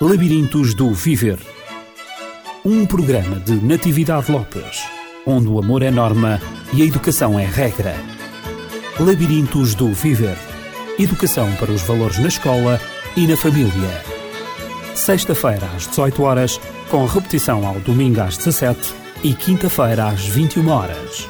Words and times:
Labirintos 0.00 0.74
do 0.74 0.92
Viver. 0.92 1.38
Um 2.64 2.84
programa 2.84 3.38
de 3.38 3.52
Natividade 3.52 4.32
Lopes, 4.32 4.82
onde 5.24 5.46
o 5.46 5.60
amor 5.60 5.82
é 5.82 5.90
norma 5.92 6.40
e 6.72 6.82
a 6.82 6.84
educação 6.84 7.38
é 7.38 7.44
regra. 7.44 7.94
Labirintos 8.98 9.76
do 9.76 9.92
Viver. 9.92 10.36
Educação 10.98 11.52
para 11.54 11.70
os 11.70 11.82
valores 11.82 12.18
na 12.18 12.28
escola 12.28 12.80
e 13.16 13.26
na 13.28 13.36
família. 13.36 14.02
Sexta-feira 14.94 15.66
às 15.76 15.86
18 15.86 16.22
horas, 16.22 16.60
com 16.90 17.04
repetição 17.06 17.64
ao 17.64 17.78
domingo 17.80 18.22
às 18.22 18.36
17 18.36 18.94
e 19.22 19.34
quinta-feira 19.34 20.08
às 20.08 20.26
21 20.26 20.68
horas. 20.68 21.28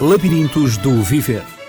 Labirintos 0.00 0.78
do 0.78 1.02
Viver. 1.02 1.59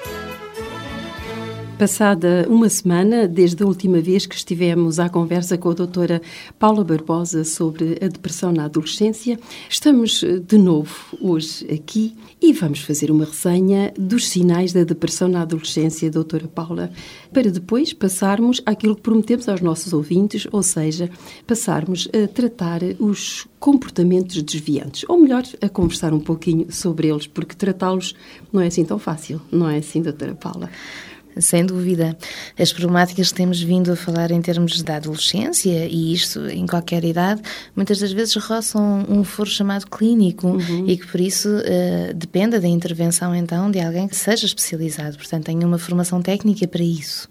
Passada 1.82 2.46
uma 2.48 2.70
semana 2.70 3.28
desde 3.28 3.64
a 3.64 3.66
última 3.66 4.00
vez 4.00 4.28
que 4.28 4.36
estivemos 4.36 5.00
à 5.00 5.10
conversa 5.10 5.58
com 5.58 5.72
a 5.72 5.74
doutora 5.74 6.22
Paula 6.60 6.84
Barbosa 6.84 7.44
sobre 7.44 7.98
a 8.00 8.08
depressão 8.08 8.52
na 8.52 8.66
adolescência, 8.66 9.40
estamos 9.68 10.22
eh, 10.22 10.38
de 10.38 10.60
novo 10.60 10.94
hoje 11.20 11.66
aqui 11.74 12.16
e 12.40 12.54
vamos 12.54 12.82
fazer 12.82 13.10
uma 13.10 13.26
resenha 13.26 13.92
dos 13.98 14.30
sinais 14.30 14.72
da 14.74 14.84
depressão 14.84 15.28
na 15.28 15.42
adolescência, 15.42 16.12
doutora 16.12 16.48
Paula, 16.48 16.92
para 17.34 17.50
depois 17.50 17.94
passarmos 17.94 18.62
àquilo 18.64 18.96
que 18.96 19.02
prometemos 19.02 19.50
aos 19.50 19.62
nossos 19.62 19.92
ouvintes, 19.92 20.48
ou 20.52 20.62
seja, 20.62 21.10
passarmos 21.48 22.08
a 22.14 22.28
tratar 22.28 22.82
os 23.00 23.48
comportamentos 23.60 24.40
desviantes, 24.44 25.04
ou 25.10 25.18
melhor, 25.18 25.46
a 25.60 25.68
conversar 25.68 26.14
um 26.14 26.20
pouquinho 26.20 26.72
sobre 26.72 27.08
eles, 27.08 27.26
porque 27.26 27.56
tratá-los 27.56 28.16
não 28.54 28.62
é 28.62 28.68
assim 28.68 28.86
tão 28.86 29.00
fácil, 29.00 29.42
não 29.52 29.68
é 29.68 29.78
assim, 29.78 30.00
doutora 30.00 30.36
Paula? 30.36 30.70
Sem 31.38 31.66
dúvida. 31.66 32.18
As 32.60 32.74
problemáticas 32.74 33.30
que 33.30 33.36
temos 33.36 33.62
vindo 33.62 33.92
a 33.92 33.96
falar 33.96 34.32
em 34.32 34.42
termos 34.42 34.82
da 34.82 34.98
adolescência, 34.98 35.88
e 35.88 36.14
isto 36.14 36.48
em 36.48 36.66
qualquer 36.68 37.04
idade, 37.04 37.42
muitas 37.76 38.00
das 38.00 38.12
vezes 38.12 38.36
roçam 38.36 39.06
um 39.08 39.24
foro 39.24 39.50
chamado 39.50 39.88
clínico 39.88 40.48
uhum. 40.48 40.86
e 40.88 40.98
que 40.98 41.08
por 41.08 41.22
isso 41.22 41.50
uh, 41.50 42.14
dependa 42.14 42.60
da 42.60 42.68
intervenção 42.68 43.34
então 43.36 43.72
de 43.72 43.80
alguém 43.80 44.08
que 44.08 44.16
seja 44.16 44.46
especializado, 44.46 45.18
portanto 45.18 45.46
tenha 45.46 45.66
uma 45.66 45.78
formação 45.78 46.22
técnica 46.22 46.68
para 46.68 46.84
isso. 46.84 47.30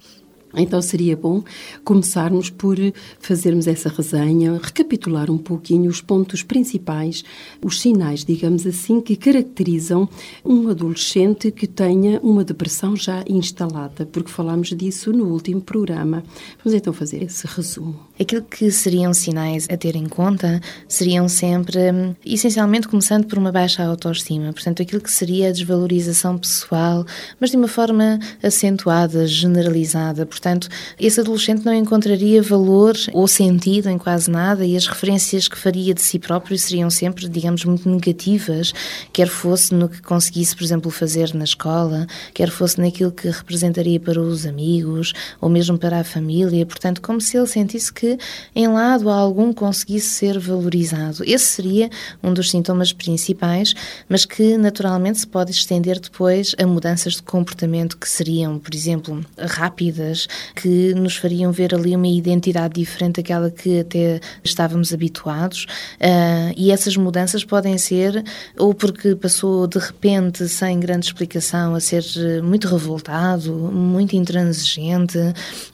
Então 0.55 0.83
seria 0.83 1.17
bom 1.17 1.43
começarmos 1.85 2.51
por 2.51 2.77
fazermos 3.21 3.67
essa 3.67 3.89
resenha, 3.89 4.59
recapitular 4.61 5.31
um 5.31 5.39
pouquinho 5.39 5.89
os 5.89 6.01
pontos 6.01 6.43
principais, 6.43 7.23
os 7.63 7.81
sinais, 7.81 8.25
digamos 8.25 8.67
assim, 8.67 9.01
que 9.01 9.15
caracterizam 9.17 10.09
um 10.45 10.69
adolescente 10.69 11.51
que 11.51 11.67
tenha 11.67 12.21
uma 12.21 12.45
depressão 12.45 12.97
já 12.97 13.23
instalada, 13.29 14.07
porque 14.07 14.31
falámos 14.31 14.69
disso 14.71 15.13
no 15.13 15.27
último 15.27 15.61
programa. 15.61 16.23
Vamos 16.65 16.77
então 16.77 16.93
fazer 16.93 17.23
esse 17.23 17.47
resumo. 17.47 18.09
Aquilo 18.19 18.43
que 18.43 18.71
seriam 18.71 19.15
sinais 19.15 19.67
a 19.71 19.77
ter 19.77 19.97
em 19.97 20.07
conta 20.07 20.61
seriam 20.89 21.29
sempre, 21.29 21.79
essencialmente, 22.25 22.89
começando 22.89 23.27
por 23.27 23.39
uma 23.39 23.53
baixa 23.53 23.85
autoestima, 23.85 24.53
portanto, 24.53 24.83
aquilo 24.83 25.01
que 25.01 25.11
seria 25.11 25.49
a 25.49 25.53
desvalorização 25.53 26.37
pessoal, 26.37 27.07
mas 27.39 27.51
de 27.51 27.57
uma 27.57 27.69
forma 27.69 28.19
acentuada, 28.43 29.27
generalizada 29.27 30.27
Portanto, 30.41 30.69
esse 30.99 31.21
adolescente 31.21 31.67
não 31.67 31.75
encontraria 31.75 32.43
valor 32.43 32.97
ou 33.13 33.29
sentido 33.29 33.91
em 33.91 33.99
quase 33.99 34.31
nada 34.31 34.65
e 34.65 34.75
as 34.75 34.87
referências 34.87 35.47
que 35.47 35.59
faria 35.59 35.93
de 35.93 36.01
si 36.01 36.19
próprio 36.19 36.59
seriam 36.59 36.89
sempre, 36.89 37.29
digamos, 37.29 37.63
muito 37.67 37.87
negativas, 37.87 38.73
quer 39.13 39.29
fosse 39.29 39.75
no 39.75 39.87
que 39.87 40.01
conseguisse, 40.01 40.57
por 40.57 40.65
exemplo, 40.65 40.91
fazer 40.91 41.35
na 41.35 41.45
escola, 41.45 42.07
quer 42.33 42.49
fosse 42.49 42.81
naquilo 42.81 43.13
que 43.13 43.29
representaria 43.29 44.01
para 44.01 44.19
os 44.19 44.47
amigos 44.47 45.13
ou 45.43 45.51
mesmo 45.51 45.77
para 45.77 46.01
a 46.01 46.05
família. 46.05 46.65
Portanto, 46.65 47.03
como 47.03 47.21
se 47.21 47.37
ele 47.37 47.47
sentisse 47.47 47.93
que 47.93 48.17
em 48.57 48.67
lado 48.67 49.11
algum 49.11 49.53
conseguisse 49.53 50.09
ser 50.09 50.39
valorizado. 50.39 51.23
Esse 51.23 51.45
seria 51.45 51.91
um 52.23 52.33
dos 52.33 52.51
sintomas 52.51 52.95
principais, 52.95 53.75
mas 54.09 54.25
que 54.25 54.57
naturalmente 54.57 55.19
se 55.19 55.27
pode 55.27 55.51
estender 55.51 56.01
depois 56.01 56.55
a 56.59 56.67
mudanças 56.67 57.15
de 57.15 57.23
comportamento 57.23 57.99
que 57.99 58.09
seriam, 58.09 58.59
por 58.59 58.75
exemplo, 58.75 59.23
rápidas, 59.37 60.30
que 60.55 60.95
nos 60.95 61.17
fariam 61.17 61.53
ver 61.53 61.75
ali 61.75 61.95
uma 61.97 62.09
identidade 62.09 62.75
diferente 62.75 63.17
daquela 63.17 63.51
que 63.51 63.81
até 63.81 64.21
estávamos 64.43 64.93
habituados. 64.93 65.65
Uh, 66.01 66.55
e 66.57 66.71
essas 66.71 66.97
mudanças 66.97 67.45
podem 67.45 67.79
ser 67.79 68.25
ou 68.59 68.75
porque 68.75 69.15
passou 69.15 69.67
de 69.67 69.79
repente, 69.79 70.49
sem 70.49 70.79
grande 70.81 71.07
explicação, 71.07 71.75
a 71.75 71.81
ser 71.81 72.05
muito 72.43 72.69
revoltado, 72.69 73.53
muito 73.53 74.17
intransigente, 74.17 75.19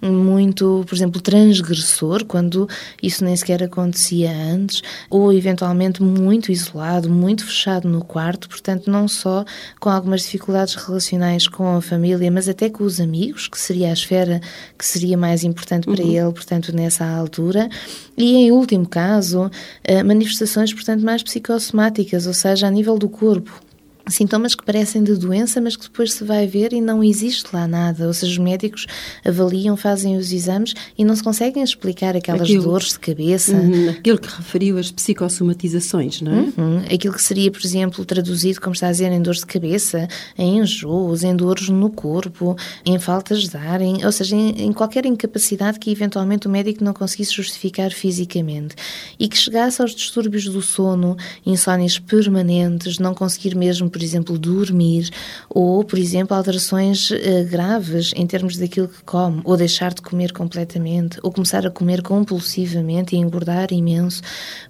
muito, 0.02 0.84
por 0.86 0.94
exemplo, 0.94 1.20
transgressor, 1.20 2.24
quando 2.24 2.68
isso 3.02 3.24
nem 3.24 3.36
sequer 3.36 3.62
acontecia 3.62 4.30
antes, 4.30 4.82
ou 5.10 5.32
eventualmente 5.32 6.02
muito 6.02 6.52
isolado, 6.52 7.08
muito 7.08 7.44
fechado 7.44 7.88
no 7.88 8.04
quarto, 8.04 8.48
portanto, 8.48 8.90
não 8.90 9.08
só 9.08 9.44
com 9.80 9.88
algumas 9.88 10.22
dificuldades 10.22 10.74
relacionais 10.74 11.48
com 11.48 11.76
a 11.76 11.82
família, 11.82 12.30
mas 12.30 12.48
até 12.48 12.68
com 12.68 12.84
os 12.84 13.00
amigos, 13.00 13.48
que 13.48 13.58
seria 13.58 13.90
a 13.90 13.92
esfera 13.92 14.40
que 14.78 14.84
seria 14.84 15.16
mais 15.16 15.44
importante 15.44 15.84
para 15.84 16.02
uhum. 16.02 16.10
ele, 16.10 16.32
portanto, 16.32 16.74
nessa 16.74 17.04
altura. 17.04 17.68
E, 18.16 18.36
em 18.36 18.52
último 18.52 18.88
caso, 18.88 19.50
eh, 19.84 20.02
manifestações, 20.02 20.72
portanto, 20.72 21.02
mais 21.02 21.22
psicossomáticas, 21.22 22.26
ou 22.26 22.34
seja, 22.34 22.66
a 22.66 22.70
nível 22.70 22.98
do 22.98 23.08
corpo 23.08 23.65
sintomas 24.08 24.54
que 24.54 24.64
parecem 24.64 25.02
de 25.02 25.14
doença, 25.16 25.60
mas 25.60 25.76
que 25.76 25.84
depois 25.84 26.12
se 26.12 26.24
vai 26.24 26.46
ver 26.46 26.72
e 26.72 26.80
não 26.80 27.02
existe 27.02 27.48
lá 27.52 27.66
nada. 27.66 28.06
Ou 28.06 28.12
seja, 28.12 28.32
os 28.32 28.38
médicos 28.38 28.86
avaliam, 29.24 29.76
fazem 29.76 30.16
os 30.16 30.32
exames 30.32 30.74
e 30.96 31.04
não 31.04 31.16
se 31.16 31.22
conseguem 31.22 31.62
explicar 31.62 32.16
aquelas 32.16 32.42
aquilo, 32.42 32.64
dores 32.64 32.90
de 32.90 33.00
cabeça. 33.00 33.56
Uhum, 33.56 33.90
aquilo 33.90 34.18
que 34.18 34.28
referiu 34.28 34.78
as 34.78 34.90
psicossomatizações, 34.90 36.20
não 36.20 36.32
é? 36.32 36.60
Uhum, 36.60 36.78
aquilo 36.92 37.14
que 37.14 37.22
seria, 37.22 37.50
por 37.50 37.64
exemplo, 37.64 38.04
traduzido, 38.04 38.60
como 38.60 38.74
está 38.74 38.88
a 38.88 38.92
dizer, 38.92 39.10
em 39.10 39.20
dores 39.20 39.40
de 39.40 39.46
cabeça, 39.46 40.06
em 40.38 40.58
enjoos, 40.58 41.24
em 41.24 41.34
dores 41.34 41.68
no 41.68 41.90
corpo, 41.90 42.56
em 42.84 42.98
faltas 42.98 43.48
de 43.48 43.56
ar, 43.56 43.80
em, 43.80 44.04
ou 44.04 44.12
seja, 44.12 44.36
em, 44.36 44.66
em 44.66 44.72
qualquer 44.72 45.04
incapacidade 45.06 45.78
que 45.78 45.90
eventualmente 45.90 46.46
o 46.46 46.50
médico 46.50 46.84
não 46.84 46.92
conseguisse 46.92 47.32
justificar 47.34 47.90
fisicamente. 47.90 48.76
E 49.18 49.28
que 49.28 49.36
chegasse 49.36 49.82
aos 49.82 49.94
distúrbios 49.94 50.44
do 50.44 50.62
sono, 50.62 51.16
insónias 51.44 51.98
permanentes, 51.98 52.98
não 52.98 53.14
conseguir 53.14 53.56
mesmo 53.56 53.90
por 53.96 54.02
exemplo, 54.02 54.38
dormir, 54.38 55.08
ou, 55.48 55.82
por 55.82 55.98
exemplo, 55.98 56.36
alterações 56.36 57.10
uh, 57.10 57.16
graves 57.50 58.12
em 58.14 58.26
termos 58.26 58.58
daquilo 58.58 58.88
que 58.88 59.02
come, 59.04 59.40
ou 59.42 59.56
deixar 59.56 59.94
de 59.94 60.02
comer 60.02 60.32
completamente, 60.32 61.18
ou 61.22 61.32
começar 61.32 61.66
a 61.66 61.70
comer 61.70 62.02
compulsivamente 62.02 63.16
e 63.16 63.18
engordar 63.18 63.72
imenso. 63.72 64.20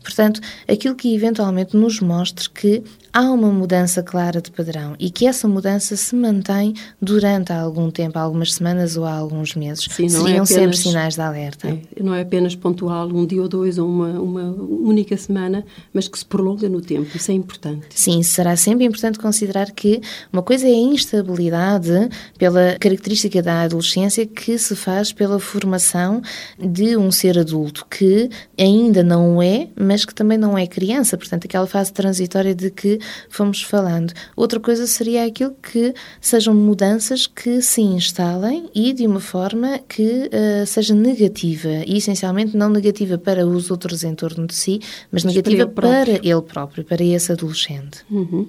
Portanto, 0.01 0.41
aquilo 0.69 0.95
que 0.95 1.13
eventualmente 1.13 1.77
nos 1.77 1.99
mostre 1.99 2.49
que 2.49 2.85
há 3.17 3.23
uma 3.33 3.51
mudança 3.51 4.03
clara 4.03 4.43
de 4.43 4.51
padrão 4.51 4.95
e 4.99 5.09
que 5.09 5.27
essa 5.27 5.49
mudança 5.49 5.97
se 5.97 6.15
mantém 6.15 6.75
durante 7.01 7.51
algum 7.51 7.91
tempo, 7.91 8.19
algumas 8.19 8.53
semanas 8.53 8.99
ou 8.99 9.07
alguns 9.07 9.55
meses. 9.55 9.89
Sim, 9.91 10.11
Seriam 10.11 10.27
é 10.27 10.33
apenas, 10.33 10.49
sempre 10.51 10.77
sinais 10.77 11.15
de 11.15 11.23
alerta. 11.23 11.69
É, 11.69 12.03
não 12.03 12.15
é 12.15 12.21
apenas 12.21 12.55
pontual, 12.55 13.09
um 13.09 13.25
dia 13.25 13.41
ou 13.41 13.49
dois 13.49 13.79
ou 13.79 13.89
uma, 13.89 14.21
uma 14.21 14.43
única 14.61 15.17
semana, 15.17 15.65
mas 15.95 16.09
que 16.09 16.19
se 16.19 16.27
prolonga 16.27 16.69
no 16.69 16.83
tempo. 16.83 17.17
Isso 17.17 17.31
é 17.31 17.35
importante. 17.35 17.87
Sim, 17.89 18.23
será 18.23 18.55
sempre 18.55 18.85
importante 18.85 19.19
considerar 19.19 19.71
que 19.71 20.03
uma 20.31 20.43
coisa 20.43 20.67
é 20.67 20.73
a 20.73 20.77
instabilidade 20.77 22.11
pela 22.37 22.77
característica 22.79 23.41
da 23.41 23.63
adolescência 23.63 24.27
que 24.27 24.59
se 24.59 24.77
faz 24.77 25.11
pela 25.11 25.41
formação 25.41 26.21
de 26.59 26.99
um 26.99 27.11
ser 27.11 27.39
adulto 27.39 27.87
que 27.91 28.29
ainda 28.59 29.03
não 29.03 29.41
é, 29.41 29.69
mas 29.75 30.05
que 30.05 30.15
também 30.15 30.37
não 30.37 30.59
é 30.59 30.67
criança. 30.67 31.17
Portanto, 31.17 31.47
aquela 31.47 31.67
fase 31.67 31.91
transitória 31.95 32.55
de 32.55 32.71
que 32.71 33.01
fomos 33.29 33.63
falando. 33.63 34.13
Outra 34.35 34.61
coisa 34.61 34.87
seria 34.87 35.25
aquilo 35.25 35.55
que 35.63 35.95
sejam 36.21 36.55
mudanças 36.55 37.27
que 37.27 37.61
se 37.61 37.81
instalem 37.81 38.69
e 38.75 38.93
de 38.93 39.07
uma 39.07 39.21
forma 39.21 39.79
que 39.89 40.03
uh, 40.03 40.67
seja 40.67 40.95
negativa 40.95 41.69
e 41.87 41.97
essencialmente 41.97 42.57
não 42.57 42.71
negativa 42.71 43.19
para 43.19 43.47
os 43.47 43.71
outros 43.71 44.05
em 44.05 44.15
torno 44.15 44.47
de 44.47 44.55
si, 44.55 44.81
mas, 45.11 45.25
mas 45.25 45.35
negativa 45.35 45.67
para 45.67 46.03
ele, 46.03 46.19
para 46.19 46.29
ele 46.29 46.43
próprio, 46.43 46.85
para 46.85 47.05
esse 47.05 47.33
adolescente. 47.33 48.05
Uhum. 48.11 48.49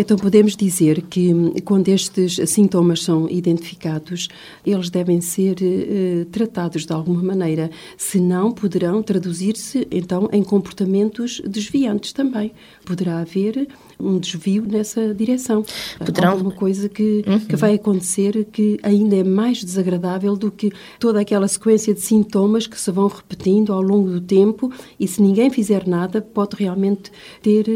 Então, 0.00 0.16
podemos 0.16 0.56
dizer 0.56 1.02
que 1.02 1.30
quando 1.62 1.90
estes 1.90 2.36
sintomas 2.48 3.02
são 3.02 3.28
identificados, 3.28 4.28
eles 4.64 4.88
devem 4.88 5.20
ser 5.20 5.58
eh, 5.60 6.24
tratados 6.32 6.86
de 6.86 6.92
alguma 6.94 7.22
maneira, 7.22 7.70
senão 7.98 8.50
poderão 8.50 9.02
traduzir-se 9.02 9.86
então 9.90 10.26
em 10.32 10.42
comportamentos 10.42 11.42
desviantes 11.46 12.14
também. 12.14 12.50
Poderá 12.82 13.18
haver 13.18 13.68
um 14.00 14.18
desvio 14.18 14.64
nessa 14.66 15.14
direção. 15.14 15.64
Poderão... 15.98 16.30
Alguma 16.30 16.52
coisa 16.52 16.88
que, 16.88 17.24
uhum. 17.26 17.40
que 17.40 17.56
vai 17.56 17.74
acontecer 17.74 18.46
que 18.52 18.78
ainda 18.82 19.16
é 19.16 19.24
mais 19.24 19.62
desagradável 19.62 20.36
do 20.36 20.50
que 20.50 20.72
toda 20.98 21.20
aquela 21.20 21.48
sequência 21.48 21.92
de 21.92 22.00
sintomas 22.00 22.66
que 22.66 22.80
se 22.80 22.90
vão 22.90 23.08
repetindo 23.08 23.72
ao 23.72 23.82
longo 23.82 24.08
do 24.08 24.20
tempo 24.20 24.72
e 24.98 25.06
se 25.06 25.20
ninguém 25.20 25.50
fizer 25.50 25.86
nada 25.86 26.22
pode 26.22 26.56
realmente 26.56 27.10
ter 27.42 27.66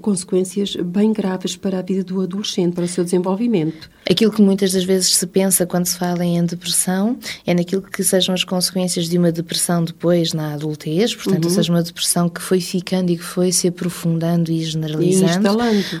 consequências 0.00 0.76
bem 0.76 1.12
graves 1.12 1.56
para 1.56 1.74
para 1.74 1.80
a 1.80 1.82
vida 1.82 2.04
do 2.04 2.20
adolescente, 2.20 2.74
para 2.74 2.84
o 2.84 2.88
seu 2.88 3.02
desenvolvimento. 3.02 3.90
Aquilo 4.08 4.30
que 4.30 4.42
muitas 4.42 4.72
das 4.72 4.84
vezes 4.84 5.16
se 5.16 5.26
pensa 5.26 5.66
quando 5.66 5.86
se 5.86 5.98
fala 5.98 6.24
em 6.24 6.44
depressão 6.44 7.18
é 7.46 7.54
naquilo 7.54 7.82
que 7.82 8.04
sejam 8.04 8.34
as 8.34 8.44
consequências 8.44 9.08
de 9.08 9.18
uma 9.18 9.32
depressão 9.32 9.82
depois 9.82 10.32
na 10.32 10.54
adultez, 10.54 11.14
portanto, 11.14 11.44
uhum. 11.44 11.50
seja 11.50 11.72
uma 11.72 11.82
depressão 11.82 12.28
que 12.28 12.40
foi 12.40 12.60
ficando 12.60 13.10
e 13.10 13.16
que 13.16 13.24
foi 13.24 13.50
se 13.50 13.66
aprofundando 13.66 14.52
e 14.52 14.62
generalizando. 14.62 15.32
E 15.32 15.42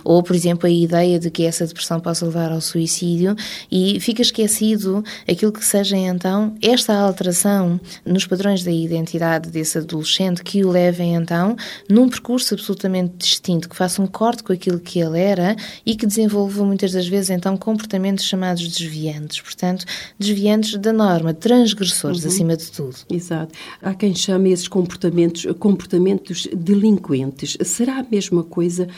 ou, 0.04 0.22
por 0.22 0.34
exemplo, 0.34 0.66
a 0.66 0.70
ideia 0.70 1.18
de 1.18 1.30
que 1.30 1.44
essa 1.44 1.66
depressão 1.66 2.00
possa 2.00 2.24
levar 2.24 2.52
ao 2.52 2.60
suicídio 2.60 3.36
e 3.70 3.98
fica 4.00 4.22
esquecido 4.22 5.04
aquilo 5.28 5.52
que 5.52 5.64
seja 5.64 5.96
então 5.96 6.54
esta 6.62 6.94
alteração 6.94 7.80
nos 8.04 8.26
padrões 8.26 8.62
da 8.62 8.70
identidade 8.70 9.50
desse 9.50 9.78
adolescente 9.78 10.42
que 10.42 10.64
o 10.64 10.70
levem 10.70 11.14
então 11.14 11.56
num 11.88 12.08
percurso 12.08 12.54
absolutamente 12.54 13.14
distinto, 13.18 13.68
que 13.68 13.76
faça 13.76 14.00
um 14.02 14.06
corte 14.06 14.42
com 14.42 14.52
aquilo 14.52 14.78
que 14.78 14.98
ele 14.98 15.18
era 15.18 15.56
e 15.84 15.94
que 15.96 16.06
desenvolva 16.06 16.64
muitas 16.64 16.92
das 16.92 17.06
vezes 17.06 17.30
então 17.30 17.56
comportamentos 17.56 18.24
chamados 18.24 18.66
desviantes, 18.66 19.40
portanto, 19.40 19.84
desviantes 20.18 20.76
da 20.78 20.92
norma, 20.92 21.34
transgressores 21.34 22.22
uhum. 22.22 22.28
acima 22.28 22.56
de 22.56 22.70
tudo. 22.70 22.96
Exato. 23.10 23.52
Há 23.82 23.94
quem 23.94 24.14
chame 24.14 24.52
esses 24.52 24.68
comportamentos 24.68 25.46
comportamentos 25.58 26.48
delinquentes. 26.52 27.56
Será 27.62 27.98
a 27.98 28.02
mesma 28.02 28.42
coisa? 28.42 28.88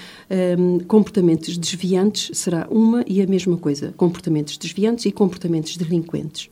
Um, 0.66 0.80
comportamentos 0.80 1.56
desviantes 1.56 2.36
será 2.36 2.66
uma 2.68 3.04
e 3.06 3.22
a 3.22 3.26
mesma 3.26 3.56
coisa? 3.56 3.94
Comportamentos 3.96 4.58
desviantes 4.58 5.04
e 5.04 5.12
comportamentos 5.12 5.76
delinquentes. 5.76 6.50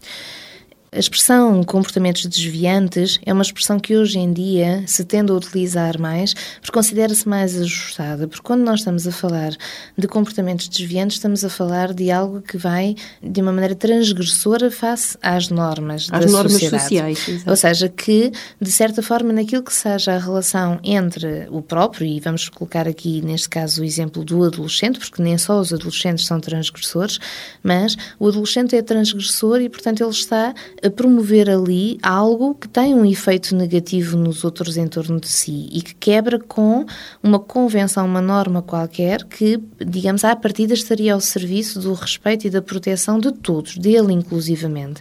A 0.95 0.99
expressão 1.01 1.65
comportamentos 1.65 2.25
desviantes 2.25 3.19
é 3.27 3.33
uma 3.33 3.43
expressão 3.43 3.81
que 3.81 3.97
hoje 3.97 4.17
em 4.17 4.33
dia 4.33 4.85
se 4.87 5.05
tende 5.05 5.33
a 5.33 5.35
utilizar 5.35 6.01
mais 6.01 6.35
porque 6.61 6.71
considera-se 6.71 7.29
mais 7.29 7.61
ajustada, 7.61 8.29
porque 8.29 8.45
quando 8.45 8.63
nós 8.63 8.79
estamos 8.79 9.05
a 9.05 9.11
falar 9.11 9.57
de 9.99 10.07
comportamentos 10.07 10.69
desviantes, 10.69 11.17
estamos 11.17 11.45
a 11.45 11.49
falar 11.49 11.93
de 11.93 12.13
algo 12.13 12.41
que 12.41 12.57
vai 12.57 12.95
de 13.21 13.41
uma 13.41 13.51
maneira 13.51 13.75
transgressora 13.75 14.71
face 14.71 15.19
às 15.21 15.49
normas 15.49 16.07
às 16.13 16.27
da 16.27 16.31
normas 16.31 16.53
sociedade. 16.53 16.83
sociais. 16.85 17.19
Exatamente. 17.19 17.51
Ou 17.51 17.57
seja, 17.57 17.89
que 17.89 18.31
de 18.61 18.71
certa 18.71 19.03
forma 19.03 19.33
naquilo 19.33 19.65
que 19.65 19.75
seja 19.75 20.13
a 20.13 20.19
relação 20.19 20.79
entre 20.85 21.49
o 21.51 21.61
próprio, 21.61 22.07
e 22.07 22.21
vamos 22.21 22.49
colocar 22.49 22.87
aqui 22.87 23.21
neste 23.21 23.49
caso 23.49 23.83
o 23.83 23.85
exemplo 23.85 24.25
do 24.25 24.45
adolescente, 24.45 25.01
porque 25.01 25.21
nem 25.21 25.37
só 25.39 25.59
os 25.59 25.73
adolescentes 25.73 26.25
são 26.25 26.39
transgressores, 26.39 27.19
mas 27.65 27.97
o 28.17 28.29
adolescente 28.29 28.77
é 28.77 28.83
transgressor 28.83 29.61
e 29.61 29.69
portanto 29.69 30.01
ele 30.01 30.11
está 30.11 30.55
a 30.85 30.91
promover 30.91 31.49
ali 31.49 31.99
algo 32.03 32.55
que 32.55 32.69
tem 32.69 32.95
um 32.95 33.07
efeito 33.07 33.57
negativo 33.57 34.19
nos 34.19 34.45
outros 34.45 34.77
em 34.77 34.87
torno 34.87 35.19
de 35.19 35.29
si 35.29 35.69
e 35.73 35.81
que 35.81 35.95
quebra 35.95 36.39
com 36.39 36.85
uma 37.23 37.39
convenção, 37.39 38.05
uma 38.05 38.21
norma 38.21 38.61
qualquer 38.61 39.25
que, 39.25 39.59
digamos, 39.79 40.25
à 40.25 40.37
partida 40.37 40.75
estaria 40.75 41.15
ao 41.15 41.21
serviço 41.21 41.81
do 41.81 41.95
respeito 41.95 42.47
e 42.47 42.51
da 42.51 42.61
proteção 42.61 43.19
de 43.19 43.33
todos, 43.33 43.79
dele 43.79 44.13
inclusivamente. 44.13 45.01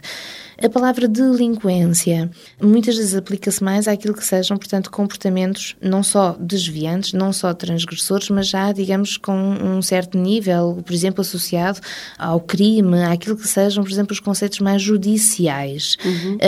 A 0.62 0.68
palavra 0.68 1.08
delinquência 1.08 2.30
muitas 2.62 2.96
vezes 2.96 3.14
aplica-se 3.14 3.62
mais 3.62 3.88
àquilo 3.88 4.14
que 4.14 4.24
sejam, 4.24 4.56
portanto, 4.56 4.90
comportamentos 4.90 5.76
não 5.80 6.02
só 6.02 6.36
desviantes, 6.38 7.12
não 7.12 7.32
só 7.32 7.52
transgressores, 7.52 8.28
mas 8.30 8.48
já, 8.48 8.72
digamos, 8.72 9.16
com 9.16 9.34
um 9.34 9.82
certo 9.82 10.16
nível, 10.16 10.80
por 10.84 10.92
exemplo, 10.92 11.20
associado 11.20 11.80
ao 12.18 12.40
crime, 12.40 13.02
àquilo 13.04 13.36
que 13.36 13.48
sejam, 13.48 13.82
por 13.82 13.90
exemplo, 13.90 14.12
os 14.12 14.20
conceitos 14.20 14.60
mais 14.60 14.80
judiciais. 14.80 15.96
Uhum. 16.04 16.38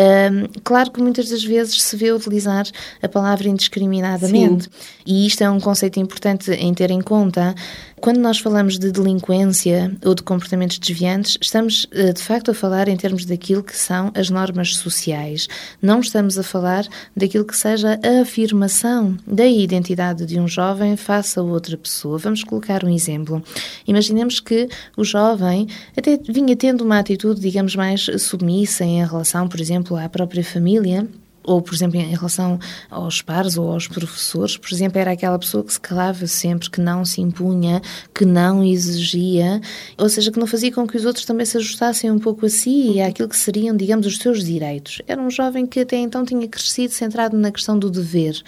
claro 0.62 0.90
que 0.90 1.00
muitas 1.00 1.28
das 1.28 1.42
vezes 1.44 1.82
se 1.82 1.96
vê 1.96 2.12
utilizar 2.12 2.66
a 3.02 3.08
palavra 3.08 3.48
indiscriminadamente, 3.48 4.64
Sim. 4.64 4.70
e 5.04 5.26
isto 5.26 5.42
é 5.42 5.50
um 5.50 5.60
conceito 5.60 5.98
importante 5.98 6.50
em 6.52 6.72
ter 6.72 6.90
em 6.90 7.00
conta. 7.00 7.54
Quando 8.00 8.18
nós 8.18 8.38
falamos 8.38 8.78
de 8.78 8.92
delinquência 8.92 9.90
ou 10.04 10.14
de 10.14 10.22
comportamentos 10.22 10.78
desviantes, 10.78 11.38
estamos 11.40 11.86
eh, 11.92 12.12
de 12.12 12.22
facto 12.22 12.50
a 12.50 12.54
falar 12.54 12.88
em 12.88 12.96
termos 12.96 13.24
daquilo 13.24 13.62
que 13.62 13.76
são 13.76 13.95
as 14.14 14.30
normas 14.30 14.76
sociais. 14.76 15.48
Não 15.80 16.00
estamos 16.00 16.38
a 16.38 16.42
falar 16.42 16.86
daquilo 17.16 17.44
que 17.44 17.56
seja 17.56 17.98
a 18.02 18.22
afirmação 18.22 19.16
da 19.26 19.46
identidade 19.46 20.26
de 20.26 20.38
um 20.38 20.48
jovem 20.48 20.96
face 20.96 21.38
a 21.38 21.42
outra 21.42 21.76
pessoa. 21.76 22.18
Vamos 22.18 22.42
colocar 22.42 22.84
um 22.84 22.94
exemplo. 22.94 23.42
Imaginemos 23.86 24.40
que 24.40 24.68
o 24.96 25.04
jovem 25.04 25.68
até 25.96 26.18
vinha 26.28 26.56
tendo 26.56 26.84
uma 26.84 26.98
atitude, 26.98 27.40
digamos, 27.40 27.76
mais 27.76 28.06
submissa 28.18 28.84
em 28.84 29.04
relação, 29.04 29.48
por 29.48 29.60
exemplo, 29.60 29.96
à 29.96 30.08
própria 30.08 30.44
família 30.44 31.06
ou, 31.46 31.62
por 31.62 31.74
exemplo, 31.74 31.96
em 31.98 32.14
relação 32.14 32.58
aos 32.90 33.22
pares 33.22 33.56
ou 33.56 33.70
aos 33.70 33.86
professores, 33.86 34.56
por 34.56 34.70
exemplo, 34.72 34.98
era 34.98 35.12
aquela 35.12 35.38
pessoa 35.38 35.64
que 35.64 35.72
se 35.72 35.80
calava 35.80 36.26
sempre, 36.26 36.68
que 36.68 36.80
não 36.80 37.04
se 37.04 37.20
impunha, 37.20 37.80
que 38.12 38.24
não 38.24 38.62
exigia, 38.62 39.60
ou 39.96 40.08
seja, 40.08 40.30
que 40.30 40.38
não 40.38 40.46
fazia 40.46 40.72
com 40.72 40.86
que 40.86 40.96
os 40.96 41.04
outros 41.04 41.24
também 41.24 41.46
se 41.46 41.56
ajustassem 41.56 42.10
um 42.10 42.18
pouco 42.18 42.44
a 42.44 42.50
si 42.50 42.92
e 42.94 43.00
àquilo 43.00 43.28
que 43.28 43.36
seriam, 43.36 43.76
digamos, 43.76 44.06
os 44.06 44.18
seus 44.18 44.44
direitos. 44.44 45.00
Era 45.06 45.22
um 45.22 45.30
jovem 45.30 45.66
que 45.66 45.80
até 45.80 45.96
então 45.96 46.24
tinha 46.24 46.46
crescido 46.48 46.92
centrado 46.92 47.36
na 47.36 47.52
questão 47.52 47.78
do 47.78 47.90
dever. 47.90 48.42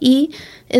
E 0.00 0.30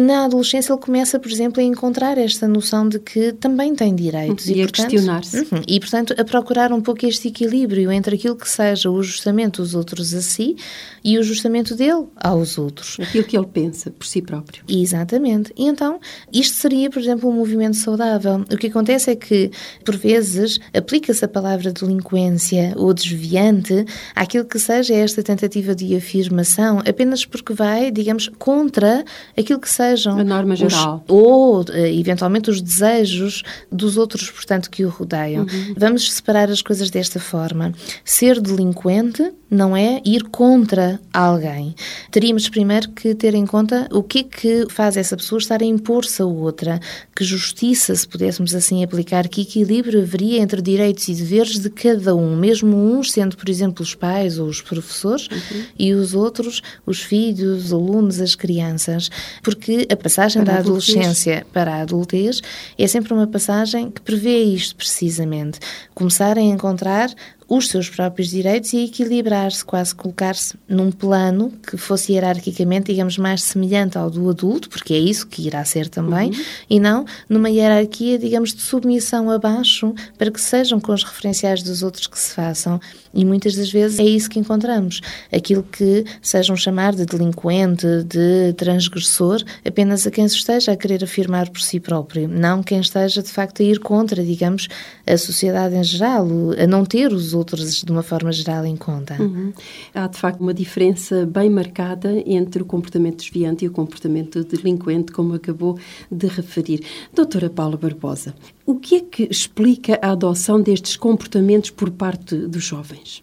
na 0.00 0.24
adolescência 0.24 0.72
ele 0.72 0.80
começa, 0.80 1.18
por 1.18 1.30
exemplo, 1.30 1.60
a 1.60 1.64
encontrar 1.64 2.16
esta 2.16 2.48
noção 2.48 2.88
de 2.88 2.98
que 2.98 3.32
também 3.32 3.74
tem 3.74 3.94
direitos. 3.94 4.48
E, 4.48 4.54
e 4.54 4.62
a 4.62 4.66
questionar-se. 4.66 5.38
Uhum, 5.38 5.62
e, 5.66 5.78
portanto, 5.78 6.14
a 6.18 6.24
procurar 6.24 6.72
um 6.72 6.80
pouco 6.80 7.04
este 7.06 7.28
equilíbrio 7.28 7.92
entre 7.92 8.16
aquilo 8.16 8.36
que 8.36 8.48
seja 8.48 8.90
o 8.90 8.98
ajustamento 8.98 9.60
dos 9.60 9.74
outros 9.74 10.14
a 10.14 10.22
si 10.22 10.56
e 11.04 11.16
o 11.16 11.20
ajustamento 11.20 11.74
dele 11.74 12.06
aos 12.16 12.58
outros. 12.58 12.96
Aquilo 13.00 13.24
que 13.24 13.36
ele 13.36 13.46
pensa 13.46 13.90
por 13.90 14.06
si 14.06 14.22
próprio. 14.22 14.64
Exatamente. 14.68 15.52
E 15.56 15.66
então, 15.66 16.00
isto 16.32 16.56
seria, 16.56 16.88
por 16.88 17.00
exemplo, 17.00 17.28
um 17.28 17.32
movimento 17.32 17.76
saudável. 17.76 18.44
O 18.52 18.56
que 18.56 18.68
acontece 18.68 19.10
é 19.10 19.16
que, 19.16 19.50
por 19.84 19.96
vezes, 19.96 20.58
aplica-se 20.72 21.24
a 21.24 21.28
palavra 21.28 21.72
delinquência 21.72 22.72
ou 22.76 22.94
desviante 22.94 23.84
àquilo 24.14 24.44
que 24.44 24.58
seja 24.58 24.94
esta 24.94 25.22
tentativa 25.22 25.74
de 25.74 25.94
afirmação, 25.96 26.78
apenas 26.80 27.24
porque 27.24 27.52
vai, 27.52 27.90
digamos, 27.90 28.28
contra 28.38 29.04
aquilo 29.36 29.60
que 29.60 29.68
sejam 29.82 30.18
a 30.18 30.24
norma 30.24 30.56
geral 30.56 31.04
os, 31.08 31.14
ou 31.14 31.64
eh, 31.70 31.92
eventualmente 31.94 32.50
os 32.50 32.60
desejos 32.60 33.42
dos 33.70 33.96
outros, 33.96 34.30
portanto, 34.30 34.70
que 34.70 34.84
o 34.84 34.88
rodeiam. 34.88 35.42
Uhum. 35.42 35.74
Vamos 35.76 36.12
separar 36.12 36.50
as 36.50 36.62
coisas 36.62 36.90
desta 36.90 37.18
forma. 37.18 37.72
Ser 38.04 38.40
delinquente 38.40 39.32
não 39.52 39.76
é 39.76 40.00
ir 40.02 40.22
contra 40.30 40.98
alguém. 41.12 41.74
Teríamos 42.10 42.48
primeiro 42.48 42.88
que 42.88 43.14
ter 43.14 43.34
em 43.34 43.44
conta 43.44 43.86
o 43.92 44.02
que 44.02 44.20
é 44.20 44.22
que 44.22 44.66
faz 44.70 44.96
essa 44.96 45.14
pessoa 45.14 45.38
estar 45.38 45.60
a 45.60 45.64
impor-se 45.66 46.22
a 46.22 46.24
outra, 46.24 46.80
que 47.14 47.22
justiça, 47.22 47.94
se 47.94 48.08
pudéssemos 48.08 48.54
assim 48.54 48.82
aplicar, 48.82 49.28
que 49.28 49.42
equilíbrio 49.42 50.00
haveria 50.00 50.40
entre 50.40 50.62
direitos 50.62 51.06
e 51.08 51.14
deveres 51.14 51.58
de 51.58 51.68
cada 51.68 52.16
um, 52.16 52.34
mesmo 52.34 52.74
uns 52.74 53.12
sendo, 53.12 53.36
por 53.36 53.50
exemplo, 53.50 53.82
os 53.82 53.94
pais 53.94 54.38
ou 54.38 54.48
os 54.48 54.62
professores 54.62 55.28
uhum. 55.28 55.64
e 55.78 55.92
os 55.92 56.14
outros, 56.14 56.62
os 56.86 57.02
filhos, 57.02 57.66
os 57.66 57.72
alunos, 57.74 58.22
as 58.22 58.34
crianças, 58.34 59.10
porque 59.42 59.86
a 59.92 59.96
passagem 59.96 60.42
para 60.42 60.54
da 60.54 60.58
adolescência 60.60 61.46
para 61.52 61.74
a 61.74 61.82
adultez 61.82 62.40
é 62.78 62.86
sempre 62.86 63.12
uma 63.12 63.26
passagem 63.26 63.90
que 63.90 64.00
prevê 64.00 64.42
isto 64.44 64.74
precisamente, 64.76 65.58
começar 65.94 66.38
a 66.38 66.40
encontrar 66.40 67.10
os 67.54 67.68
seus 67.68 67.90
próprios 67.90 68.30
direitos 68.30 68.72
e 68.72 68.82
equilibrar-se, 68.82 69.62
quase 69.62 69.94
colocar-se 69.94 70.54
num 70.66 70.90
plano 70.90 71.52
que 71.68 71.76
fosse 71.76 72.14
hierarquicamente, 72.14 72.90
digamos, 72.90 73.18
mais 73.18 73.42
semelhante 73.42 73.98
ao 73.98 74.08
do 74.08 74.30
adulto, 74.30 74.70
porque 74.70 74.94
é 74.94 74.98
isso 74.98 75.26
que 75.26 75.46
irá 75.46 75.62
ser 75.62 75.86
também, 75.86 76.30
uhum. 76.30 76.44
e 76.70 76.80
não 76.80 77.04
numa 77.28 77.50
hierarquia, 77.50 78.18
digamos, 78.18 78.54
de 78.54 78.62
submissão 78.62 79.30
abaixo, 79.30 79.94
para 80.16 80.30
que 80.30 80.40
sejam 80.40 80.80
com 80.80 80.94
os 80.94 81.04
referenciais 81.04 81.62
dos 81.62 81.82
outros 81.82 82.06
que 82.06 82.18
se 82.18 82.32
façam. 82.32 82.80
E 83.12 83.22
muitas 83.22 83.54
das 83.54 83.70
vezes 83.70 83.98
é 83.98 84.04
isso 84.04 84.30
que 84.30 84.38
encontramos. 84.38 85.02
Aquilo 85.30 85.62
que 85.62 86.06
sejam 86.22 86.56
chamar 86.56 86.94
de 86.94 87.04
delinquente, 87.04 87.86
de 88.04 88.54
transgressor, 88.54 89.42
apenas 89.62 90.06
a 90.06 90.10
quem 90.10 90.26
se 90.26 90.36
esteja 90.36 90.72
a 90.72 90.76
querer 90.76 91.04
afirmar 91.04 91.50
por 91.50 91.60
si 91.60 91.78
próprio, 91.78 92.26
não 92.26 92.62
quem 92.62 92.80
esteja 92.80 93.22
de 93.22 93.28
facto 93.28 93.60
a 93.60 93.64
ir 93.66 93.78
contra, 93.78 94.24
digamos, 94.24 94.68
a 95.06 95.18
sociedade 95.18 95.74
em 95.74 95.84
geral, 95.84 96.26
a 96.58 96.66
não 96.66 96.86
ter 96.86 97.12
os 97.12 97.34
outros 97.34 97.41
de 97.44 97.92
uma 97.92 98.02
forma 98.02 98.32
geral 98.32 98.64
em 98.64 98.76
conta. 98.76 99.20
Uhum. 99.20 99.52
Há 99.94 100.06
de 100.06 100.18
facto 100.18 100.40
uma 100.40 100.54
diferença 100.54 101.26
bem 101.26 101.50
marcada 101.50 102.22
entre 102.26 102.62
o 102.62 102.64
comportamento 102.64 103.18
desviante 103.18 103.64
e 103.64 103.68
o 103.68 103.72
comportamento 103.72 104.44
delinquente, 104.44 105.12
como 105.12 105.34
acabou 105.34 105.78
de 106.10 106.26
referir. 106.26 106.84
Doutora 107.14 107.50
Paula 107.50 107.76
Barbosa, 107.76 108.34
o 108.64 108.76
que 108.76 108.96
é 108.96 109.00
que 109.00 109.28
explica 109.30 109.98
a 110.02 110.12
adoção 110.12 110.60
destes 110.60 110.96
comportamentos 110.96 111.70
por 111.70 111.90
parte 111.90 112.36
dos 112.36 112.64
jovens? 112.64 113.22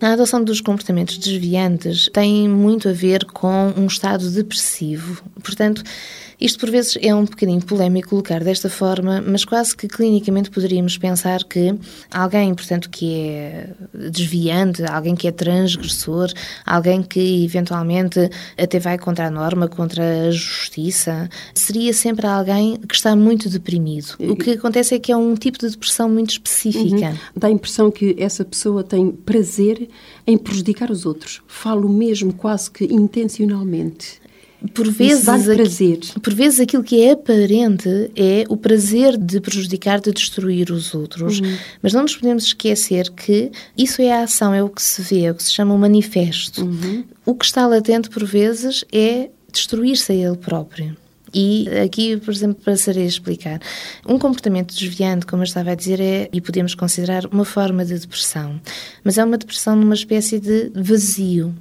A 0.00 0.12
adoção 0.12 0.44
dos 0.44 0.60
comportamentos 0.60 1.16
desviantes 1.16 2.10
tem 2.12 2.46
muito 2.46 2.86
a 2.86 2.92
ver 2.92 3.24
com 3.24 3.72
um 3.78 3.86
estado 3.86 4.30
depressivo. 4.30 5.22
Portanto, 5.42 5.82
Isto 6.40 6.60
por 6.60 6.70
vezes 6.70 6.98
é 7.00 7.14
um 7.14 7.24
bocadinho 7.24 7.62
polémico 7.62 8.10
colocar 8.10 8.42
desta 8.42 8.68
forma, 8.68 9.22
mas 9.26 9.44
quase 9.44 9.76
que 9.76 9.88
clinicamente 9.88 10.50
poderíamos 10.50 10.96
pensar 10.98 11.42
que 11.44 11.74
alguém, 12.10 12.54
portanto, 12.54 12.90
que 12.90 13.14
é 13.14 13.70
desviante, 13.92 14.84
alguém 14.84 15.14
que 15.14 15.26
é 15.26 15.32
transgressor, 15.32 16.30
alguém 16.64 17.02
que 17.02 17.44
eventualmente 17.44 18.30
até 18.56 18.78
vai 18.78 18.98
contra 18.98 19.26
a 19.26 19.30
norma, 19.30 19.68
contra 19.68 20.28
a 20.28 20.30
justiça, 20.30 21.28
seria 21.54 21.92
sempre 21.92 22.26
alguém 22.26 22.76
que 22.76 22.94
está 22.94 23.16
muito 23.16 23.48
deprimido. 23.48 24.14
O 24.18 24.36
que 24.36 24.52
acontece 24.52 24.94
é 24.94 24.98
que 24.98 25.10
é 25.10 25.16
um 25.16 25.34
tipo 25.34 25.58
de 25.58 25.70
depressão 25.70 26.08
muito 26.08 26.30
específica. 26.30 27.08
Uhum. 27.08 27.16
Dá 27.36 27.48
a 27.48 27.50
impressão 27.50 27.90
que 27.90 28.14
essa 28.18 28.44
pessoa 28.44 28.84
tem 28.84 29.10
prazer 29.10 29.88
em 30.26 30.36
prejudicar 30.36 30.90
os 30.90 31.06
outros. 31.06 31.42
Falo 31.46 31.88
mesmo 31.88 32.32
quase 32.32 32.70
que 32.70 32.84
intencionalmente 32.84 34.25
por 34.72 34.90
vezes, 34.90 35.24
prazer. 35.24 36.00
por 36.22 36.34
vezes 36.34 36.60
aquilo 36.60 36.82
que 36.82 37.02
é 37.02 37.12
aparente 37.12 38.10
é 38.14 38.44
o 38.48 38.56
prazer 38.56 39.16
de 39.16 39.40
prejudicar, 39.40 40.00
de 40.00 40.12
destruir 40.12 40.70
os 40.70 40.94
outros. 40.94 41.40
Uhum. 41.40 41.56
Mas 41.82 41.92
não 41.92 42.02
nos 42.02 42.16
podemos 42.16 42.44
esquecer 42.44 43.10
que 43.10 43.50
isso 43.76 44.00
é 44.02 44.12
a 44.12 44.22
ação, 44.22 44.54
é 44.54 44.62
o 44.62 44.68
que 44.68 44.82
se 44.82 45.02
vê, 45.02 45.24
é 45.24 45.30
o 45.30 45.34
que 45.34 45.42
se 45.42 45.52
chama 45.52 45.74
o 45.74 45.78
manifesto. 45.78 46.64
Uhum. 46.64 47.04
O 47.24 47.34
que 47.34 47.44
está 47.44 47.66
latente, 47.66 48.08
por 48.10 48.24
vezes, 48.24 48.84
é 48.92 49.30
destruir-se 49.52 50.12
a 50.12 50.14
ele 50.14 50.36
próprio. 50.36 50.96
E 51.34 51.68
aqui, 51.84 52.16
por 52.16 52.32
exemplo, 52.32 52.62
passarei 52.64 53.04
a 53.04 53.06
explicar. 53.06 53.60
Um 54.08 54.18
comportamento 54.18 54.74
desviante, 54.74 55.26
como 55.26 55.42
eu 55.42 55.44
estava 55.44 55.72
a 55.72 55.74
dizer, 55.74 56.00
é, 56.00 56.28
e 56.32 56.40
podemos 56.40 56.74
considerar, 56.74 57.26
uma 57.26 57.44
forma 57.44 57.84
de 57.84 57.98
depressão. 57.98 58.58
Mas 59.04 59.18
é 59.18 59.24
uma 59.24 59.36
depressão 59.36 59.76
numa 59.76 59.94
espécie 59.94 60.40
de 60.40 60.70
vazio. 60.74 61.54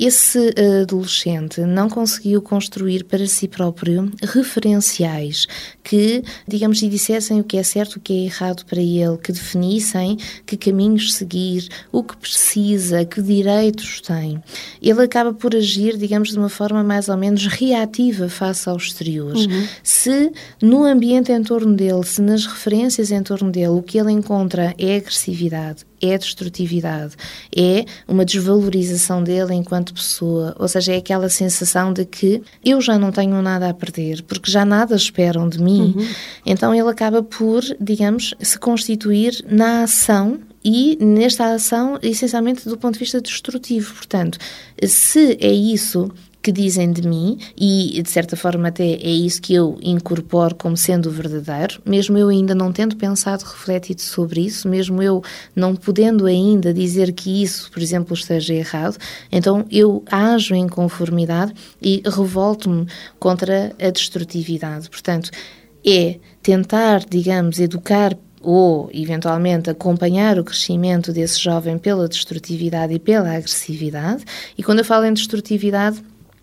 Esse 0.00 0.54
adolescente 0.80 1.60
não 1.60 1.90
conseguiu 1.90 2.40
construir 2.40 3.04
para 3.04 3.26
si 3.26 3.46
próprio 3.46 4.10
referenciais 4.22 5.46
que, 5.84 6.22
digamos, 6.48 6.80
lhe 6.80 6.88
dissessem 6.88 7.38
o 7.38 7.44
que 7.44 7.58
é 7.58 7.62
certo, 7.62 7.96
o 7.96 8.00
que 8.00 8.14
é 8.14 8.24
errado 8.24 8.64
para 8.64 8.80
ele, 8.80 9.18
que 9.22 9.30
definissem 9.30 10.16
que 10.46 10.56
caminhos 10.56 11.12
seguir, 11.12 11.68
o 11.92 12.02
que 12.02 12.16
precisa, 12.16 13.04
que 13.04 13.20
direitos 13.20 14.00
tem. 14.00 14.42
Ele 14.80 15.02
acaba 15.02 15.34
por 15.34 15.54
agir, 15.54 15.98
digamos, 15.98 16.30
de 16.30 16.38
uma 16.38 16.48
forma 16.48 16.82
mais 16.82 17.10
ou 17.10 17.18
menos 17.18 17.46
reativa 17.46 18.26
face 18.30 18.70
ao 18.70 18.78
exterior. 18.78 19.34
Uhum. 19.34 19.68
Se 19.82 20.32
no 20.62 20.82
ambiente 20.84 21.30
em 21.30 21.42
torno 21.42 21.74
dele, 21.74 22.04
se 22.04 22.22
nas 22.22 22.46
referências 22.46 23.10
em 23.10 23.22
torno 23.22 23.50
dele, 23.50 23.68
o 23.68 23.82
que 23.82 23.98
ele 23.98 24.12
encontra 24.12 24.74
é 24.78 24.96
agressividade, 24.96 25.84
é 26.00 26.16
destrutividade, 26.16 27.14
é 27.54 27.84
uma 28.06 28.24
desvalorização 28.24 29.22
dele 29.22 29.54
enquanto 29.54 29.94
pessoa, 29.94 30.54
ou 30.58 30.68
seja, 30.68 30.94
é 30.94 30.96
aquela 30.96 31.28
sensação 31.28 31.92
de 31.92 32.04
que 32.04 32.42
eu 32.64 32.80
já 32.80 32.98
não 32.98 33.12
tenho 33.12 33.40
nada 33.42 33.68
a 33.68 33.74
perder, 33.74 34.22
porque 34.22 34.50
já 34.50 34.64
nada 34.64 34.94
esperam 34.94 35.48
de 35.48 35.60
mim. 35.60 35.94
Uhum. 35.96 36.08
Então 36.46 36.74
ele 36.74 36.88
acaba 36.88 37.22
por, 37.22 37.62
digamos, 37.80 38.34
se 38.40 38.58
constituir 38.58 39.44
na 39.48 39.84
ação 39.84 40.40
e 40.64 40.98
nesta 41.00 41.54
ação, 41.54 41.98
essencialmente 42.02 42.68
do 42.68 42.76
ponto 42.76 42.94
de 42.94 43.00
vista 43.00 43.20
destrutivo. 43.20 43.94
Portanto, 43.94 44.38
se 44.86 45.38
é 45.40 45.52
isso 45.52 46.10
que 46.42 46.50
dizem 46.50 46.92
de 46.92 47.06
mim, 47.06 47.38
e 47.56 48.00
de 48.02 48.10
certa 48.10 48.36
forma 48.36 48.68
até 48.68 48.84
é 48.84 49.10
isso 49.10 49.42
que 49.42 49.52
eu 49.54 49.78
incorporo 49.82 50.54
como 50.54 50.76
sendo 50.76 51.10
verdadeiro, 51.10 51.80
mesmo 51.84 52.16
eu 52.16 52.28
ainda 52.28 52.54
não 52.54 52.72
tendo 52.72 52.96
pensado, 52.96 53.44
refletido 53.44 54.00
sobre 54.00 54.40
isso, 54.40 54.68
mesmo 54.68 55.02
eu 55.02 55.22
não 55.54 55.76
podendo 55.76 56.26
ainda 56.26 56.72
dizer 56.72 57.12
que 57.12 57.42
isso, 57.42 57.70
por 57.70 57.82
exemplo, 57.82 58.14
esteja 58.14 58.54
errado, 58.54 58.96
então 59.30 59.66
eu 59.70 60.02
ajo 60.10 60.54
em 60.54 60.68
conformidade 60.68 61.52
e 61.80 62.02
revolto-me 62.04 62.86
contra 63.18 63.74
a 63.78 63.90
destrutividade. 63.90 64.88
Portanto, 64.88 65.30
é 65.86 66.18
tentar, 66.42 67.04
digamos, 67.08 67.58
educar 67.58 68.16
ou, 68.42 68.90
eventualmente, 68.92 69.68
acompanhar 69.68 70.38
o 70.38 70.44
crescimento 70.44 71.12
desse 71.12 71.38
jovem 71.38 71.76
pela 71.76 72.08
destrutividade 72.08 72.94
e 72.94 72.98
pela 72.98 73.34
agressividade. 73.34 74.24
E 74.56 74.62
quando 74.62 74.78
eu 74.78 74.84
falo 74.84 75.04
em 75.04 75.12
destrutividade, 75.12 76.02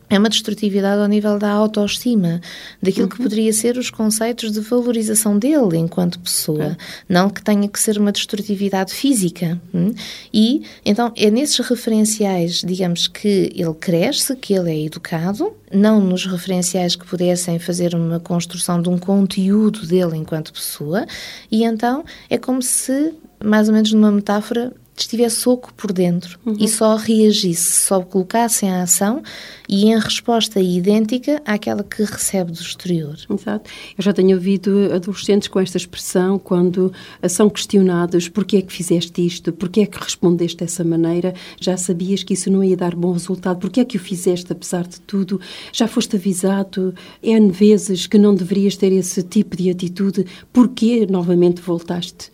é 0.10 0.18
uma 0.18 0.30
destrutividade 0.30 1.02
ao 1.02 1.08
nível 1.08 1.38
da 1.38 1.50
autoestima, 1.52 2.42
daquilo 2.82 3.06
uhum. 3.06 3.10
que 3.10 3.24
poderia 3.24 3.52
ser 3.52 3.78
os 3.78 3.90
conceitos 3.90 4.52
de 4.52 4.60
valorização 4.62 5.38
dele 5.38 5.78
enquanto 5.78 6.20
pessoa, 6.20 6.78
não 7.08 7.30
que 7.30 7.42
tenha 7.42 7.68
que 7.68 7.80
ser 7.80 7.98
uma 7.98 8.12
destrutividade 8.12 8.94
física. 8.94 9.60
Hum? 9.74 9.94
E 10.34 10.64
então 10.86 11.12
é 11.16 11.30
nesses 11.30 11.60
referenciais, 11.60 12.62
digamos 12.66 13.08
que 13.08 13.52
ele 13.54 13.74
cresce, 13.74 14.36
que 14.36 14.54
ele 14.54 14.72
é 14.72 14.86
educado, 14.86 15.54
não 15.74 16.00
nos 16.00 16.26
referenciais 16.26 16.96
que 16.96 17.06
pudessem 17.06 17.60
fazer 17.60 17.94
uma 17.94 18.20
construção 18.20 18.82
de 18.82 18.90
um 18.90 18.98
conteúdo 18.98 19.86
dele 19.86 20.16
enquanto 20.16 20.54
pessoa, 20.54 21.06
e 21.52 21.64
então 21.64 22.06
é 22.30 22.38
como 22.38 22.62
se 22.62 23.14
mais 23.44 23.68
ou 23.68 23.74
menos 23.74 23.92
numa 23.94 24.12
metáfora, 24.12 24.74
estivesse 25.02 25.48
oco 25.48 25.74
por 25.74 25.92
dentro 25.92 26.40
uhum. 26.46 26.56
e 26.60 26.68
só 26.68 26.96
reagisse, 26.96 27.84
só 27.84 28.02
colocasse 28.02 28.66
em 28.66 28.72
ação 28.72 29.22
e 29.68 29.86
em 29.86 30.00
resposta 30.00 30.60
idêntica 30.60 31.42
àquela 31.46 31.84
que 31.84 32.04
recebe 32.04 32.52
do 32.52 32.62
exterior. 32.62 33.18
Exato. 33.30 33.70
Eu 33.98 34.04
já 34.04 34.14
tenho 34.14 34.36
ouvido 34.36 34.94
adolescentes 34.94 35.48
com 35.48 35.60
esta 35.60 35.78
expressão 35.78 36.40
quando 36.40 36.92
são 37.30 37.50
questionados 37.50 38.28
porquê 38.30 38.58
é 38.58 38.62
que 38.62 38.74
fizeste 38.74 39.26
isto, 39.26 39.52
porquê 39.52 39.82
é 39.82 39.86
que 39.86 40.02
respondeste 40.02 40.58
dessa 40.58 40.84
maneira, 40.84 41.34
já 41.60 41.78
sabias 41.78 42.24
que 42.24 42.34
isso 42.34 42.50
não 42.50 42.64
ia 42.64 42.78
dar 42.78 42.96
bom 42.96 43.12
resultado, 43.12 43.60
porquê 43.60 43.82
é 43.82 43.86
que 43.86 43.98
o 43.98 44.00
fizeste 44.00 44.52
apesar 44.52 44.88
de 44.88 45.00
tudo, 45.02 45.40
já 45.72 45.88
foste 45.88 46.16
avisado 46.16 46.94
N 47.22 47.52
vezes 47.52 48.08
que 48.08 48.18
não 48.18 48.34
deverias 48.34 48.76
ter 48.76 48.92
esse 48.92 49.24
tipo 49.24 49.56
de 49.56 49.70
atitude, 49.70 50.26
porquê 50.52 51.06
novamente 51.10 51.62
voltaste? 51.62 52.32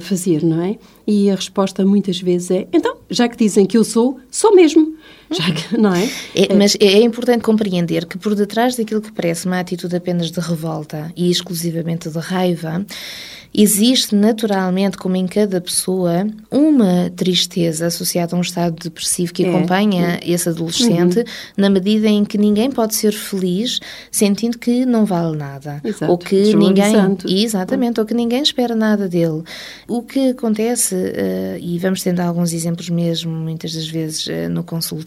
Fazer, 0.00 0.42
não 0.42 0.60
é? 0.62 0.78
E 1.06 1.30
a 1.30 1.34
resposta 1.34 1.84
muitas 1.84 2.20
vezes 2.20 2.50
é: 2.50 2.68
então, 2.72 2.96
já 3.08 3.28
que 3.28 3.36
dizem 3.36 3.66
que 3.66 3.76
eu 3.76 3.84
sou, 3.84 4.18
sou 4.30 4.54
mesmo. 4.54 4.94
Que, 5.30 5.76
não 5.78 5.94
é? 5.94 6.08
é? 6.34 6.54
Mas 6.54 6.76
é 6.80 7.00
importante 7.00 7.42
compreender 7.42 8.06
que 8.06 8.18
por 8.18 8.34
detrás 8.34 8.76
daquilo 8.76 9.00
que 9.00 9.12
parece 9.12 9.46
uma 9.46 9.60
atitude 9.60 9.94
apenas 9.94 10.30
de 10.30 10.40
revolta 10.40 11.12
e 11.16 11.30
exclusivamente 11.30 12.08
de 12.08 12.18
raiva, 12.18 12.84
existe 13.52 14.14
naturalmente, 14.14 14.96
como 14.96 15.16
em 15.16 15.26
cada 15.26 15.60
pessoa, 15.60 16.26
uma 16.50 17.10
tristeza 17.14 17.86
associada 17.86 18.34
a 18.34 18.38
um 18.38 18.42
estado 18.42 18.76
depressivo 18.82 19.32
que 19.32 19.44
é. 19.44 19.48
acompanha 19.48 20.20
esse 20.24 20.48
adolescente, 20.48 21.18
uhum. 21.18 21.24
na 21.56 21.68
medida 21.68 22.08
em 22.08 22.24
que 22.24 22.38
ninguém 22.38 22.70
pode 22.70 22.94
ser 22.94 23.12
feliz 23.12 23.80
sentindo 24.10 24.58
que 24.58 24.86
não 24.86 25.04
vale 25.04 25.36
nada. 25.36 25.80
Exato. 25.84 26.10
Ou 26.10 26.18
que 26.18 26.54
ninguém. 26.54 26.94
Exatamente, 27.26 28.00
ou 28.00 28.06
que 28.06 28.14
ninguém 28.14 28.42
espera 28.42 28.74
nada 28.74 29.08
dele. 29.08 29.42
O 29.88 30.02
que 30.02 30.30
acontece, 30.30 30.94
uh, 30.94 31.58
e 31.60 31.78
vamos 31.78 32.02
tendo 32.02 32.20
alguns 32.20 32.52
exemplos 32.52 32.88
mesmo, 32.88 33.32
muitas 33.32 33.74
das 33.74 33.88
vezes, 33.88 34.26
uh, 34.26 34.48
no 34.48 34.62
consultório, 34.62 34.99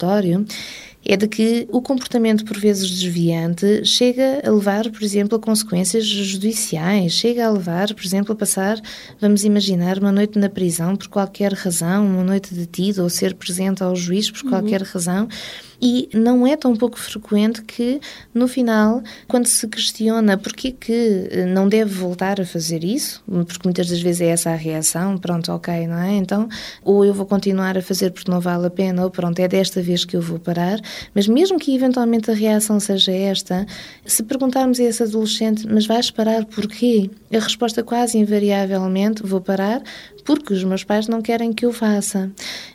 é 1.06 1.16
de 1.16 1.28
que 1.28 1.68
o 1.70 1.82
comportamento, 1.82 2.44
por 2.44 2.58
vezes 2.58 2.88
desviante, 2.88 3.84
chega 3.84 4.40
a 4.42 4.50
levar, 4.50 4.90
por 4.90 5.02
exemplo, 5.02 5.36
a 5.36 5.40
consequências 5.40 6.06
judiciais, 6.06 7.12
chega 7.12 7.46
a 7.46 7.50
levar, 7.50 7.92
por 7.92 8.02
exemplo, 8.02 8.32
a 8.32 8.36
passar, 8.36 8.80
vamos 9.20 9.44
imaginar, 9.44 9.98
uma 9.98 10.10
noite 10.10 10.38
na 10.38 10.48
prisão 10.48 10.96
por 10.96 11.08
qualquer 11.08 11.52
razão, 11.52 12.06
uma 12.06 12.24
noite 12.24 12.54
detido 12.54 13.02
ou 13.02 13.10
ser 13.10 13.34
presente 13.34 13.82
ao 13.82 13.94
juiz 13.94 14.30
por 14.30 14.48
qualquer 14.48 14.80
uhum. 14.80 14.88
razão. 14.90 15.28
E 15.86 16.08
não 16.14 16.46
é 16.46 16.56
tão 16.56 16.74
pouco 16.74 16.98
frequente 16.98 17.60
que, 17.60 18.00
no 18.32 18.48
final, 18.48 19.02
quando 19.28 19.46
se 19.46 19.68
questiona 19.68 20.38
porquê 20.38 20.72
que 20.72 21.28
eh, 21.30 21.44
não 21.44 21.68
deve 21.68 21.92
voltar 21.92 22.40
a 22.40 22.46
fazer 22.46 22.82
isso, 22.82 23.22
porque 23.26 23.60
muitas 23.64 23.90
das 23.90 24.00
vezes 24.00 24.22
é 24.22 24.28
essa 24.28 24.48
a 24.48 24.54
reação, 24.54 25.18
pronto, 25.18 25.52
ok, 25.52 25.86
não 25.86 25.98
é? 25.98 26.14
Então, 26.14 26.48
ou 26.82 27.04
eu 27.04 27.12
vou 27.12 27.26
continuar 27.26 27.76
a 27.76 27.82
fazer 27.82 28.12
porque 28.12 28.30
não 28.30 28.40
vale 28.40 28.66
a 28.66 28.70
pena, 28.70 29.04
ou 29.04 29.10
pronto, 29.10 29.38
é 29.40 29.46
desta 29.46 29.82
vez 29.82 30.06
que 30.06 30.16
eu 30.16 30.22
vou 30.22 30.38
parar. 30.38 30.80
Mas 31.14 31.28
mesmo 31.28 31.58
que 31.58 31.74
eventualmente 31.74 32.30
a 32.30 32.34
reação 32.34 32.80
seja 32.80 33.12
esta, 33.12 33.66
se 34.06 34.22
perguntarmos 34.22 34.80
a 34.80 34.84
esse 34.84 35.02
adolescente, 35.02 35.68
mas 35.70 35.84
vais 35.84 36.10
parar 36.10 36.46
porquê? 36.46 37.10
A 37.30 37.38
resposta 37.38 37.82
quase 37.82 38.16
invariavelmente, 38.16 39.22
vou 39.22 39.42
parar 39.42 39.82
porque 40.24 40.54
os 40.54 40.64
meus 40.64 40.82
pais 40.82 41.06
não 41.06 41.20
querem 41.20 41.52
que 41.52 41.66
eu 41.66 41.72
faça. 41.72 42.30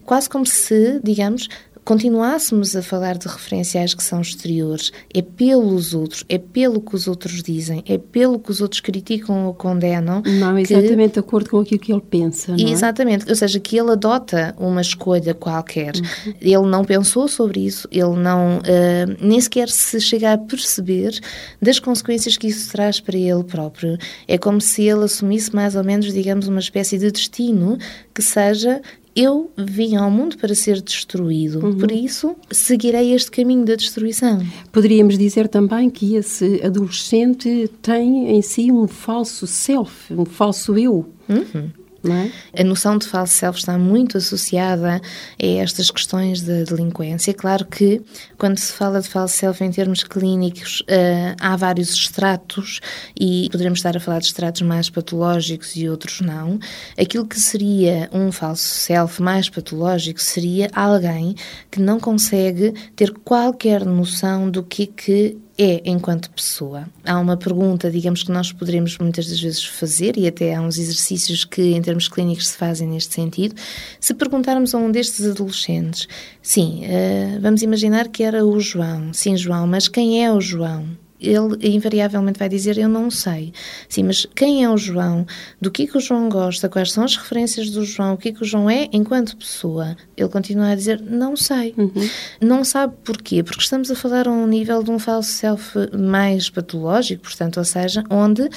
Quase 0.06 0.30
como 0.30 0.46
se, 0.46 1.00
digamos, 1.04 1.50
continuássemos 1.90 2.76
a 2.76 2.84
falar 2.84 3.18
de 3.18 3.28
referenciais 3.28 3.96
que 3.96 4.04
são 4.04 4.22
exteriores, 4.22 4.92
é 5.12 5.24
pelos 5.24 5.96
outros, 5.96 6.24
é 6.30 6.38
pelo 6.38 6.80
que 6.80 6.94
os 6.94 7.08
outros 7.08 7.42
dizem, 7.42 7.84
é 7.88 7.98
pelo 7.98 8.38
que 8.38 8.52
os 8.52 8.62
outros 8.62 8.80
criticam 8.80 9.48
ou 9.48 9.56
condenam. 9.56 10.22
Não, 10.24 10.56
exatamente 10.60 11.14
de 11.14 11.20
acordo 11.20 11.50
com 11.50 11.60
aquilo 11.60 11.80
que 11.80 11.92
ele 11.92 12.04
pensa. 12.08 12.56
Não 12.56 12.64
é? 12.64 12.70
Exatamente, 12.70 13.28
ou 13.28 13.36
seja, 13.36 13.60
que 13.60 13.76
ele 13.76 13.90
adota 13.90 14.54
uma 14.60 14.82
escolha 14.82 15.34
qualquer. 15.34 15.96
Uhum. 15.96 16.34
Ele 16.40 16.68
não 16.68 16.86
pensou 16.86 17.28
sobre 17.28 17.62
isso, 17.62 17.88
ele 17.92 18.16
não 18.18 18.60
uh, 18.60 19.18
nem 19.20 19.42
sequer 19.42 19.68
se 19.68 20.00
chega 20.00 20.34
a 20.34 20.38
perceber 20.38 21.20
das 21.60 21.80
consequências 21.80 22.38
que 22.38 22.46
isso 22.46 22.72
traz 22.72 23.00
para 23.00 23.18
ele 23.18 23.44
próprio. 23.44 23.98
É 24.28 24.38
como 24.38 24.62
se 24.62 24.84
ele 24.84 25.06
assumisse 25.06 25.56
mais 25.56 25.76
ou 25.76 25.84
menos, 25.84 26.14
digamos, 26.14 26.48
uma 26.48 26.60
espécie 26.60 27.00
de 27.00 27.12
destino 27.12 27.80
que 28.14 28.22
seja 28.22 28.80
eu 29.20 29.52
vim 29.58 29.98
ao 29.98 30.10
mundo 30.10 30.38
para 30.38 30.56
ser 30.56 30.82
destruído, 30.82 31.60
uhum. 31.60 31.78
por 31.78 31.92
isso 31.92 32.36
seguirei 32.50 33.14
este 33.14 33.30
caminho 33.30 33.66
da 33.66 33.76
destruição. 33.76 34.42
Poderíamos 34.72 35.18
dizer 35.18 35.50
também 35.50 35.90
que 35.90 36.16
esse 36.16 36.62
adolescente 36.64 37.70
tem 37.82 38.30
em 38.30 38.42
si 38.42 38.72
um 38.72 38.88
falso 38.88 39.46
self, 39.46 40.14
um 40.14 40.24
falso 40.24 40.78
eu. 40.78 41.06
Uhum. 41.28 41.70
É? 42.08 42.62
A 42.62 42.64
noção 42.64 42.98
de 42.98 43.06
falso 43.06 43.34
self 43.34 43.60
está 43.60 43.78
muito 43.78 44.18
associada 44.18 45.02
a 45.42 45.46
estas 45.46 45.92
questões 45.92 46.42
de 46.42 46.64
delinquência. 46.64 47.34
Claro 47.34 47.66
que, 47.66 48.02
quando 48.38 48.58
se 48.58 48.72
fala 48.72 49.02
de 49.02 49.10
falso 49.10 49.36
self 49.36 49.62
em 49.64 49.72
termos 49.72 50.04
clínicos, 50.04 50.82
uh, 50.82 51.36
há 51.40 51.56
vários 51.58 51.90
estratos 51.90 52.80
e 53.20 53.50
poderemos 53.52 53.80
estar 53.80 53.98
a 53.98 54.00
falar 54.00 54.20
de 54.20 54.28
estratos 54.28 54.62
mais 54.62 54.90
patológicos 54.90 55.76
e 55.76 55.90
outros 55.90 56.22
não. 56.22 56.58
Aquilo 56.98 57.28
que 57.28 57.40
seria 57.40 58.10
um 58.14 58.32
falso 58.32 58.64
self 58.64 59.22
mais 59.22 59.50
patológico 59.50 60.22
seria 60.22 60.70
alguém 60.74 61.36
que 61.70 61.82
não 61.82 62.00
consegue 62.00 62.74
ter 62.96 63.12
qualquer 63.12 63.86
noção 63.86 64.50
do 64.50 64.64
que, 64.64 64.88
que 64.88 65.38
é 65.60 65.82
enquanto 65.84 66.32
pessoa. 66.32 66.88
Há 67.04 67.20
uma 67.20 67.36
pergunta, 67.36 67.92
digamos, 67.92 68.24
que 68.24 68.32
nós 68.32 68.50
poderemos 68.54 68.98
muitas 68.98 69.28
das 69.28 69.42
vezes 69.42 69.66
fazer, 69.66 70.18
e 70.18 70.26
até 70.26 70.56
há 70.56 70.62
uns 70.62 70.78
exercícios 70.78 71.44
que, 71.44 71.74
em 71.74 71.82
termos 71.82 72.08
clínicos, 72.08 72.48
se 72.48 72.58
fazem 72.58 72.88
neste 72.88 73.14
sentido. 73.14 73.56
Se 74.00 74.14
perguntarmos 74.14 74.74
a 74.74 74.78
um 74.78 74.90
destes 74.90 75.28
adolescentes, 75.28 76.08
sim, 76.42 76.84
uh, 76.86 77.42
vamos 77.42 77.62
imaginar 77.62 78.08
que 78.08 78.24
era 78.24 78.46
o 78.46 78.58
João. 78.60 79.14
Sim, 79.14 79.36
João, 79.36 79.68
mas 79.68 79.90
quem 79.90 80.24
é 80.24 80.32
o 80.32 80.40
João? 80.40 80.88
Ele 81.20 81.76
invariavelmente 81.76 82.40
vai 82.40 82.48
dizer 82.48 82.78
eu 82.78 82.88
não 82.88 83.12
sei. 83.12 83.54
Sim, 83.88 84.04
mas 84.04 84.26
quem 84.36 84.64
é 84.64 84.70
o 84.70 84.78
João? 84.78 85.26
Do 85.60 85.70
que, 85.70 85.88
que 85.88 85.98
o 85.98 86.02
João 86.02 86.30
gosta? 86.30 86.70
Quais 86.70 86.92
são 86.92 87.04
as 87.04 87.16
referências 87.16 87.70
do 87.70 87.84
João? 87.84 88.14
O 88.14 88.18
que, 88.18 88.32
que 88.32 88.42
o 88.42 88.46
João 88.46 88.70
é 88.70 88.88
enquanto 88.94 89.36
pessoa? 89.36 89.98
Ele 90.16 90.30
continua 90.30 90.70
a 90.70 90.76
dizer 90.76 91.02
não 91.02 91.36
sei. 91.36 91.74
Uhum. 91.78 92.10
Não 92.42 92.64
sabe 92.64 92.94
porquê? 93.04 93.44
Porque 93.44 93.62
estamos 93.62 93.92
a 93.92 93.96
falar 93.96 94.28
a 94.28 94.32
um 94.32 94.48
nível 94.48 94.82
de 94.82 94.92
um 94.92 95.00
falso 95.00 95.32
self 95.32 95.76
mais 95.98 96.50
patológico, 96.50 97.24
portanto, 97.24 97.58
ou 97.58 97.66
seja, 97.66 98.04
onde 98.10 98.50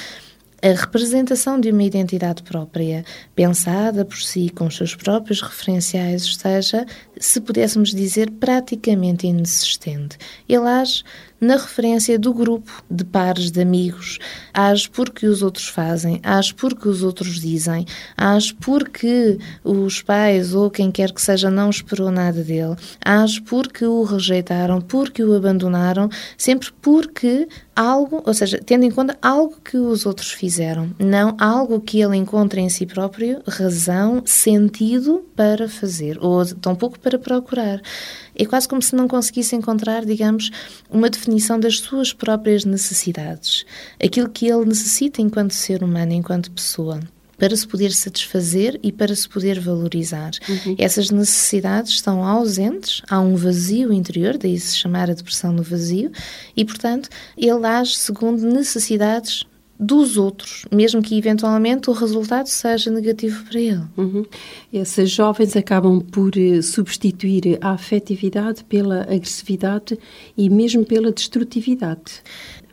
a 0.63 0.69
representação 0.69 1.59
de 1.59 1.73
uma 1.73 1.83
identidade 1.83 2.41
própria, 2.45 3.05
pensada 3.35 4.05
por 4.05 4.19
si, 4.23 4.49
com 4.49 4.67
os 4.67 4.77
seus 4.77 4.95
próprios 4.95 5.43
referenciais, 5.43 6.23
esteja, 6.23 6.87
se 7.19 7.41
pudéssemos 7.41 7.91
dizer, 7.91 8.31
praticamente 8.31 9.27
inexistente. 9.27 10.17
Ele 10.49 10.69
age 10.69 11.03
na 11.43 11.57
referência 11.57 12.17
do 12.17 12.33
grupo 12.33 12.71
de 12.89 13.05
pares 13.05 13.51
de 13.51 13.61
amigos. 13.61 14.21
Age 14.55 14.89
porque 14.89 15.27
os 15.27 15.43
outros 15.43 15.67
fazem, 15.67 16.21
age 16.23 16.55
porque 16.55 16.89
os 16.89 17.03
outros 17.03 17.41
dizem, 17.41 17.85
age 18.17 18.55
porque 18.55 19.39
os 19.65 20.01
pais 20.01 20.55
ou 20.55 20.71
quem 20.71 20.93
quer 20.93 21.11
que 21.11 21.21
seja 21.21 21.51
não 21.51 21.69
esperou 21.69 22.13
nada 22.13 22.45
dele, 22.45 22.77
age 23.05 23.41
porque 23.43 23.85
o 23.85 24.05
rejeitaram, 24.05 24.81
porque 24.81 25.25
o 25.25 25.35
abandonaram, 25.35 26.09
sempre 26.39 26.69
porque 26.81 27.49
algo, 27.75 28.23
ou 28.27 28.35
seja, 28.35 28.61
tendo 28.65 28.85
em 28.85 28.91
conta 28.91 29.17
algo 29.23 29.57
que 29.65 29.77
os 29.77 30.05
outros 30.07 30.31
fizeram, 30.31 30.91
não 30.99 31.37
algo 31.39 31.81
que 31.81 32.01
ele 32.01 32.17
encontra 32.17 32.61
em 32.61 32.69
si 32.69 32.87
próprio 32.87 33.43
razão, 33.47 34.23
sentido 34.27 35.25
para 35.35 35.69
fazer, 35.69 36.19
ou 36.21 36.45
tampouco 36.55 36.99
para 36.99 37.19
procurar. 37.19 37.81
É 38.35 38.45
quase 38.45 38.69
como 38.69 38.83
se 38.83 38.95
não 38.95 39.09
conseguisse 39.09 39.57
encontrar, 39.57 40.05
digamos, 40.05 40.51
uma 40.91 41.11
definição 41.11 41.59
das 41.59 41.79
suas 41.79 42.13
próprias 42.13 42.65
necessidades, 42.65 43.65
aquilo 44.03 44.29
que 44.29 44.47
ele 44.47 44.67
necessita 44.67 45.21
enquanto 45.21 45.53
ser 45.53 45.83
humano, 45.83 46.13
enquanto 46.13 46.51
pessoa 46.51 47.01
para 47.43 47.57
se 47.57 47.67
poder 47.67 47.91
satisfazer 47.91 48.79
e 48.85 48.93
para 48.93 49.17
se 49.17 49.29
poder 49.29 49.59
valorizar. 49.59 50.31
Uhum. 50.49 50.77
Essas 50.79 51.11
necessidades 51.11 51.95
estão 51.95 52.25
ausentes, 52.25 53.03
há 53.11 53.19
um 53.19 53.35
vazio 53.35 53.93
interior, 53.93 54.39
daí 54.39 54.57
se 54.61 54.77
chamar 54.77 55.11
a 55.11 55.15
depressão 55.15 55.53
no 55.53 55.65
vazio, 55.65 56.13
e, 56.57 56.65
portanto, 56.65 57.09
ele 57.37 57.67
age 57.67 57.97
segundo 57.97 58.47
necessidades 58.47 59.45
dos 59.77 60.17
outros, 60.17 60.65
mesmo 60.71 61.03
que 61.03 61.19
eventualmente 61.19 61.91
o 61.91 61.93
resultado 61.93 62.47
seja 62.47 62.89
negativo 62.93 63.45
para 63.47 63.59
ele. 63.59 63.83
Uhum. 63.97 64.25
Esses 64.73 65.11
jovens 65.11 65.57
acabam 65.57 66.01
por 66.01 66.39
eh, 66.39 66.63
substituir 66.63 67.59
a 67.61 67.73
afetividade 67.73 68.63
pela 68.63 69.03
agressividade 69.03 69.99
e 70.37 70.49
mesmo 70.49 70.85
pela 70.85 71.11
destrutividade. 71.11 72.23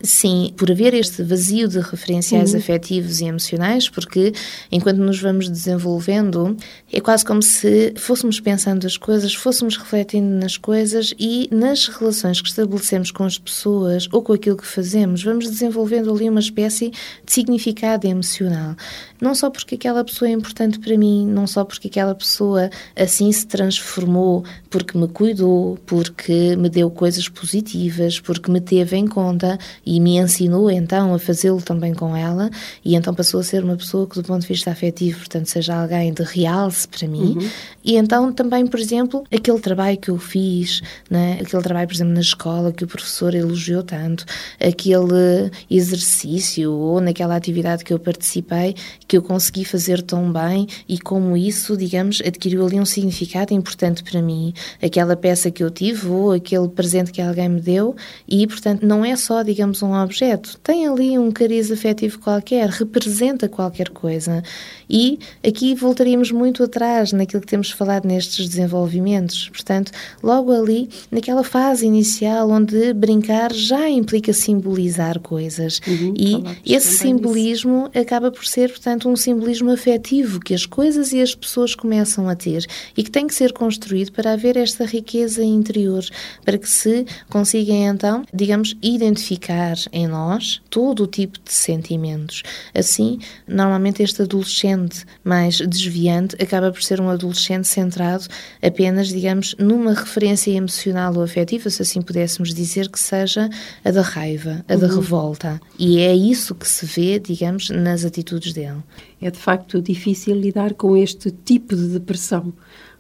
Sim, 0.02 0.54
por 0.56 0.72
haver 0.72 0.94
este 0.94 1.22
vazio 1.24 1.68
de 1.68 1.80
referenciais 1.80 2.54
uhum. 2.54 2.60
afetivos 2.60 3.20
e 3.20 3.26
emocionais, 3.26 3.90
porque 3.90 4.34
enquanto 4.72 4.98
nos 4.98 5.20
vamos 5.20 5.50
desenvolvendo, 5.50 6.56
é 6.92 7.02
quase 7.02 7.26
como 7.26 7.42
se 7.42 7.94
fôssemos 7.98 8.40
pensando 8.40 8.88
as 8.88 8.96
coisas, 8.96 9.34
fôssemos 9.34 9.76
refletindo 9.76 10.30
nas 10.30 10.56
coisas 10.56 11.14
e 11.20 11.50
nas 11.52 11.88
relações 11.88 12.42
que 12.42 12.48
estabelecemos 12.48 13.12
com 13.12 13.26
as 13.26 13.38
pessoas 13.38 14.08
ou 14.14 14.22
com 14.22 14.32
aquilo 14.32 14.56
que 14.56 14.66
fazemos, 14.66 15.22
vamos 15.22 15.50
desenvolvendo 15.50 16.14
ali 16.14 16.30
uma 16.30 16.40
espécie 16.40 16.92
de 17.26 17.34
significado 17.34 18.08
emocional. 18.08 18.76
Não 19.20 19.36
só 19.36 19.50
porque 19.50 19.76
aquela 19.76 20.04
pessoa 20.06 20.30
é 20.30 20.32
importante 20.32 20.80
para 20.80 20.98
mim, 20.98 21.28
não 21.28 21.46
só 21.46 21.66
porque 21.66 21.90
aquela 21.90 22.16
pessoa 22.16 22.70
assim 22.96 23.30
se 23.34 23.46
transformou, 23.46 24.46
porque 24.70 24.98
me 24.98 25.10
cuidou, 25.10 25.78
porque 25.86 26.56
me 26.56 26.70
deu 26.70 26.90
coisas 26.90 27.28
positivas, 27.28 28.18
porque 28.18 28.50
me 28.50 28.62
teve 28.62 28.96
em 28.96 29.06
conta 29.06 29.60
e 29.90 30.00
me 30.00 30.18
ensinou 30.18 30.70
então 30.70 31.16
a 31.16 31.18
fazê-lo 31.18 31.60
também 31.60 31.96
com 31.96 32.16
ela 32.16 32.52
e 32.86 32.94
então 32.96 33.12
passou 33.12 33.40
a 33.40 33.44
ser 33.44 33.64
uma 33.64 33.76
pessoa 33.76 34.06
que 34.06 34.22
do 34.22 34.24
ponto 34.24 34.42
de 34.42 34.48
vista 34.48 34.70
afetivo, 34.70 35.18
portanto, 35.18 35.48
seja 35.48 35.82
alguém 35.82 36.14
de 36.14 36.22
realce 36.22 36.88
para 36.88 37.08
mim. 37.08 37.36
Uhum. 37.40 37.50
E 37.84 37.96
então 37.96 38.32
também, 38.32 38.68
por 38.68 38.80
exemplo, 38.80 39.24
aquele 39.34 39.60
trabalho 39.60 39.98
que 39.98 40.10
eu 40.10 40.20
fiz, 40.20 40.82
né? 41.10 41.40
aquele 41.42 41.64
trabalho, 41.64 41.88
por 41.88 41.96
exemplo, 41.96 42.14
na 42.14 42.22
escola 42.22 42.72
que 42.72 42.84
o 42.84 42.88
professor 42.88 43.34
elogiou 43.34 43.82
tanto, 43.82 44.26
aquele 44.60 45.50
exercício 45.72 46.72
ou 46.72 47.02
naquela 47.02 47.36
atividade 47.36 47.84
que 47.84 47.92
eu 47.92 47.98
participei, 47.98 48.76
que 49.08 49.18
eu 49.18 49.24
consegui 49.24 49.66
fazer 49.66 50.04
tão 50.04 50.32
bem 50.32 50.68
e 50.88 51.00
como 51.00 51.36
isso, 51.36 51.76
digamos, 51.76 52.22
adquiriu 52.24 52.64
ali 52.64 52.80
um 52.80 52.86
significado 52.86 53.56
importante 53.56 54.04
para 54.04 54.22
mim. 54.22 54.54
Aquela 54.84 55.16
peça 55.16 55.50
que 55.50 55.64
eu 55.64 55.72
tive 55.72 56.08
ou 56.10 56.34
aquele 56.34 56.68
presente 56.68 57.12
que 57.12 57.24
alguém 57.24 57.50
me 57.50 57.60
deu 57.60 57.96
e, 58.28 58.46
portanto, 58.46 58.86
não 58.86 59.04
é 59.04 59.16
só, 59.16 59.42
digamos, 59.42 59.79
um 59.82 59.94
objeto, 59.94 60.58
tem 60.60 60.88
ali 60.88 61.18
um 61.18 61.32
cariz 61.32 61.72
afetivo 61.72 62.20
qualquer, 62.20 62.70
representa 62.70 63.48
qualquer 63.48 63.90
coisa. 63.90 64.44
E 64.90 65.20
aqui 65.46 65.76
voltaríamos 65.76 66.32
muito 66.32 66.64
atrás 66.64 67.14
naquilo 67.14 67.42
que 67.42 67.48
temos 67.48 67.70
falado 67.70 68.06
nestes 68.08 68.50
desenvolvimentos. 68.50 69.50
Portanto, 69.50 69.92
logo 70.24 70.52
ali, 70.52 70.90
naquela 71.12 71.44
fase 71.44 71.86
inicial 71.86 72.50
onde 72.50 72.94
brincar 72.94 73.54
já 73.54 73.88
implica 73.90 74.34
simbolizar 74.34 75.20
coisas. 75.20 75.80
Uhum, 75.88 76.14
e 76.18 76.74
esse 76.74 76.98
simbolismo 76.98 77.90
acaba 77.94 78.32
por 78.32 78.46
ser, 78.46 78.70
portanto, 78.70 79.08
um 79.08 79.16
simbolismo 79.16 79.72
afetivo 79.72 80.40
que 80.40 80.54
as 80.54 80.66
coisas 80.66 81.14
e 81.14 81.22
as 81.22 81.36
pessoas 81.36 81.76
começam 81.76 82.28
a 82.28 82.36
ter 82.36 82.66
e 82.98 83.04
que 83.04 83.12
tem 83.12 83.28
que 83.28 83.36
ser 83.36 83.54
construído 83.54 84.12
para 84.12 84.34
haver 84.34 84.58
esta 84.58 84.86
riqueza 84.86 85.44
interior, 85.44 86.04
para 86.44 86.58
que 86.58 86.70
se 86.70 87.06
consiga 87.30 87.74
então, 87.74 88.24
digamos, 88.34 88.76
identificar 88.82 89.76
em 89.92 90.08
nós 90.08 90.62
todo 90.70 91.04
o 91.04 91.08
tipo 91.08 91.38
de 91.40 91.52
sentimentos. 91.54 92.44
Assim, 92.74 93.20
normalmente 93.48 94.02
este 94.02 94.22
adolescente 94.22 94.79
mais 95.24 95.58
desviante 95.60 96.36
acaba 96.42 96.72
por 96.72 96.82
ser 96.84 97.02
um 97.02 97.10
adolescente 97.10 97.68
centrado 97.68 98.26
apenas, 98.62 99.08
digamos, 99.08 99.56
numa 99.58 99.94
referência 99.94 100.52
emocional 100.52 101.16
ou 101.16 101.24
afetiva, 101.24 101.70
se 101.70 101.82
assim 101.82 102.02
pudéssemos 102.02 102.54
dizer, 102.54 102.90
que 102.90 103.00
seja 103.00 103.50
a 103.84 103.92
da 103.92 104.02
raiva, 104.02 104.64
a 104.68 104.74
uhum. 104.74 104.80
da 104.80 104.88
revolta. 104.88 105.62
E 105.78 106.00
é 106.00 106.16
isso 106.16 106.56
que 106.56 106.68
se 106.68 106.86
vê, 106.86 107.20
digamos, 107.20 107.70
nas 107.70 108.06
atitudes 108.06 108.54
dele. 108.54 108.84
É 109.22 109.30
de 109.30 109.38
facto 109.38 109.82
difícil 109.82 110.36
lidar 110.36 110.74
com 110.74 110.96
este 110.96 111.32
tipo 111.32 111.76
de 111.76 111.88
depressão 111.88 112.54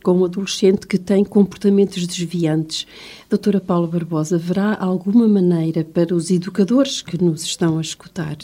com 0.03 0.13
um 0.13 0.25
adolescente 0.25 0.87
que 0.87 0.97
tem 0.97 1.23
comportamentos 1.23 2.05
desviantes. 2.05 2.85
Doutora 3.29 3.59
Paula 3.59 3.87
Barbosa, 3.87 4.37
haverá 4.37 4.75
alguma 4.79 5.27
maneira 5.27 5.83
para 5.83 6.15
os 6.15 6.31
educadores 6.31 7.01
que 7.01 7.23
nos 7.23 7.43
estão 7.43 7.77
a 7.77 7.81
escutar 7.81 8.37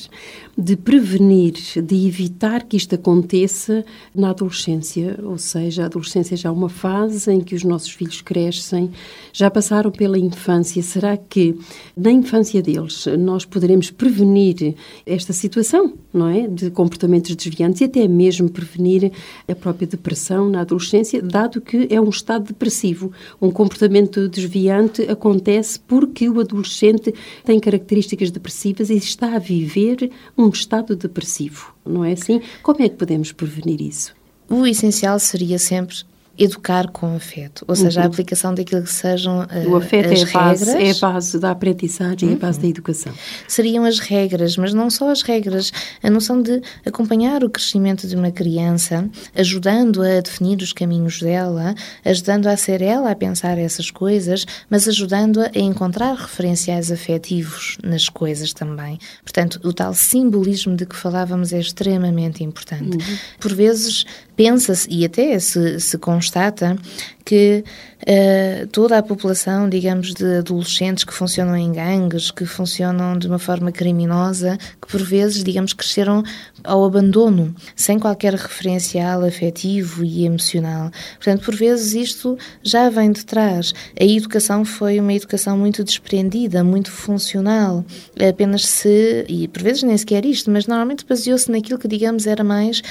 de 0.58 0.76
prevenir, 0.78 1.54
de 1.84 2.08
evitar 2.08 2.64
que 2.64 2.78
isto 2.78 2.96
aconteça 2.96 3.84
na 4.14 4.30
adolescência? 4.30 5.20
Ou 5.24 5.38
seja, 5.38 5.84
a 5.84 5.86
adolescência 5.88 6.38
já 6.38 6.50
é 6.50 6.52
uma 6.52 6.70
fase 6.70 7.32
em 7.32 7.42
que 7.42 7.56
os 7.56 7.64
nossos 7.64 7.90
filhos 7.90 8.22
crescem, 8.22 8.92
já 9.34 9.50
passaram 9.50 9.92
pela 9.92 10.18
infância. 10.18 10.82
Será 10.82 11.18
que 11.18 11.58
na 11.96 12.12
infância 12.12 12.62
deles 12.62 13.06
nós 13.20 13.44
poderemos 13.44 13.92
prevenir 13.92 14.76
esta 15.06 15.34
situação, 15.34 15.94
não 16.14 16.28
é? 16.28 16.48
De 16.48 16.70
comportamentos 16.70 17.36
desviantes 17.36 17.82
e 17.82 17.86
até 17.86 18.08
mesmo 18.08 18.50
prevenir 18.50 19.12
a 19.48 19.56
própria 19.56 19.88
depressão 19.88 20.50
na 20.50 20.62
adolescência, 20.62 21.22
dado 21.22 21.45
que 21.62 21.88
é 21.90 22.00
um 22.00 22.10
estado 22.10 22.46
depressivo, 22.46 23.12
um 23.42 23.52
comportamento 23.52 24.28
desviante 24.28 25.04
acontece 25.04 25.80
porque 25.80 26.30
o 26.30 26.40
adolescente 26.40 27.14
tem 27.44 27.60
características 27.60 28.32
depressivas 28.32 28.90
e 28.90 28.96
está 28.96 29.36
a 29.36 29.40
viver 29.40 30.12
um 30.38 30.50
estado 30.50 30.96
depressivo, 30.96 31.74
não 31.86 32.04
é 32.04 32.14
assim? 32.14 32.42
Como 32.62 32.82
é 32.82 32.90
que 32.90 32.96
podemos 32.96 33.32
prevenir 33.32 33.82
isso? 33.82 34.14
O 34.50 34.66
essencial 34.66 35.20
seria 35.20 35.58
sempre 35.58 35.98
educar 36.38 36.90
com 36.90 37.16
afeto, 37.16 37.64
ou 37.68 37.76
seja, 37.76 38.02
uhum. 38.02 38.06
a 38.06 38.10
aplicação 38.10 38.54
daquilo 38.54 38.84
que 38.84 38.92
sejam 38.92 39.42
uh, 39.42 39.70
o 39.70 39.76
afeto 39.76 40.14
as 40.14 40.20
é 40.20 40.24
a 40.24 40.34
base, 40.34 40.66
regras. 40.66 41.02
É 41.02 41.06
a 41.06 41.12
base 41.12 41.40
da 41.40 41.52
aprendizagem, 41.52 42.30
uhum. 42.30 42.36
é 42.36 42.38
a 42.38 42.40
base 42.40 42.60
da 42.60 42.68
educação. 42.68 43.14
Seriam 43.48 43.86
as 43.86 44.00
regras, 44.00 44.58
mas 44.58 44.74
não 44.74 44.90
só 44.90 45.10
as 45.10 45.22
regras, 45.22 45.72
a 46.04 46.10
noção 46.10 46.42
de 46.42 46.62
acompanhar 46.86 47.44
o 47.44 47.50
crescimento 47.50 48.08
de 48.08 48.16
uma 48.16 48.32
criança, 48.32 49.10
ajudando 49.36 50.02
a 50.02 50.20
definir 50.22 50.62
os 50.62 50.74
caminhos 50.74 51.22
dela, 51.22 51.74
ajudando 52.04 52.48
a 52.48 52.58
ser 52.58 52.82
ela 52.82 53.12
a 53.12 53.16
pensar 53.16 53.58
essas 53.58 53.90
coisas, 53.90 54.46
mas 54.70 54.88
ajudando-a 54.88 55.52
a 55.56 55.60
encontrar 55.60 56.16
referenciais 56.16 56.92
afetivos 56.92 57.78
nas 57.84 58.10
coisas 58.10 58.54
também. 58.54 59.00
Portanto, 59.24 59.60
o 59.64 59.72
tal 59.72 59.94
simbolismo 59.94 60.76
de 60.76 60.86
que 60.86 60.96
falávamos 60.96 61.54
é 61.54 61.60
extremamente 61.60 62.44
importante. 62.44 62.98
Uhum. 62.98 63.18
Por 63.40 63.54
vezes 63.54 64.06
pensa-se, 64.36 64.88
e 64.90 65.06
até 65.06 65.38
se, 65.40 65.80
se 65.80 65.98
constata, 65.98 66.78
que 67.26 67.64
uh, 68.04 68.68
toda 68.68 69.00
a 69.00 69.04
população, 69.04 69.68
digamos, 69.68 70.14
de 70.14 70.38
adolescentes 70.38 71.04
que 71.04 71.14
funcionam 71.14 71.58
em 71.58 71.72
gangues, 71.72 72.30
que 72.30 72.46
funcionam 72.46 73.18
de 73.18 73.28
uma 73.28 73.40
forma 73.40 73.72
criminosa, 73.72 74.58
que 74.80 74.88
por 74.88 75.02
vezes, 75.02 75.44
digamos, 75.44 75.74
cresceram 75.74 76.24
ao 76.64 76.86
abandono, 76.86 77.54
sem 77.76 77.98
qualquer 77.98 78.36
referencial 78.36 79.26
afetivo 79.26 80.06
e 80.06 80.26
emocional. 80.26 80.92
Portanto, 81.16 81.44
por 81.44 81.56
vezes 81.56 81.94
isto 81.94 82.38
já 82.62 82.90
vem 82.90 83.12
de 83.12 83.26
trás. 83.26 83.74
A 84.00 84.04
educação 84.04 84.64
foi 84.64 85.00
uma 85.00 85.14
educação 85.14 85.58
muito 85.58 85.84
desprendida, 85.84 86.64
muito 86.64 86.92
funcional, 86.92 87.84
apenas 88.30 88.68
se, 88.68 89.26
e 89.28 89.48
por 89.48 89.64
vezes 89.64 89.82
nem 89.82 89.98
sequer 89.98 90.26
isto, 90.26 90.52
mas 90.52 90.68
normalmente 90.68 91.06
baseou-se 91.06 91.50
naquilo 91.50 91.80
que, 91.80 91.88
digamos, 91.88 92.28
era 92.28 92.44
mais. 92.44 92.84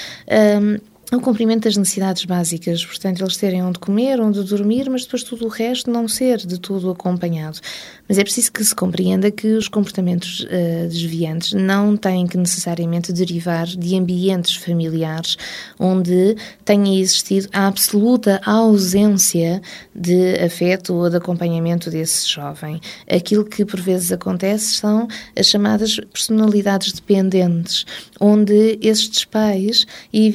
Um, 0.61 0.93
o 1.16 1.20
cumprimento 1.20 1.64
das 1.64 1.77
necessidades 1.77 2.24
básicas, 2.24 2.85
portanto, 2.85 3.20
eles 3.20 3.37
terem 3.37 3.62
onde 3.62 3.79
comer, 3.79 4.20
onde 4.20 4.42
dormir, 4.42 4.88
mas 4.88 5.05
depois 5.05 5.22
tudo 5.22 5.44
o 5.44 5.48
resto 5.48 5.90
não 5.90 6.09
ser 6.09 6.38
de 6.38 6.59
tudo 6.59 6.90
acompanhado. 6.90 7.59
Mas 8.09 8.18
é 8.18 8.22
preciso 8.22 8.53
que 8.53 8.64
se 8.64 8.74
compreenda 8.74 9.31
que 9.31 9.48
os 9.48 9.68
comportamentos 9.68 10.40
uh, 10.40 10.88
desviantes 10.88 11.53
não 11.53 11.96
têm 11.96 12.27
que 12.27 12.37
necessariamente 12.37 13.12
derivar 13.12 13.66
de 13.66 13.96
ambientes 13.96 14.57
familiares 14.57 15.37
onde 15.79 16.37
tenha 16.64 17.00
existido 17.00 17.48
a 17.53 17.66
absoluta 17.66 18.40
ausência 18.44 19.62
de 19.94 20.35
afeto 20.37 20.94
ou 20.94 21.09
de 21.09 21.16
acompanhamento 21.16 21.90
desse 21.90 22.29
jovem. 22.29 22.81
Aquilo 23.11 23.44
que 23.44 23.64
por 23.64 23.81
vezes 23.81 24.12
acontece 24.12 24.74
são 24.74 25.09
as 25.38 25.46
chamadas 25.46 25.98
personalidades 26.12 26.92
dependentes, 26.92 27.87
onde 28.20 28.79
estes 28.83 29.24
pais 29.24 29.87
e 30.12 30.27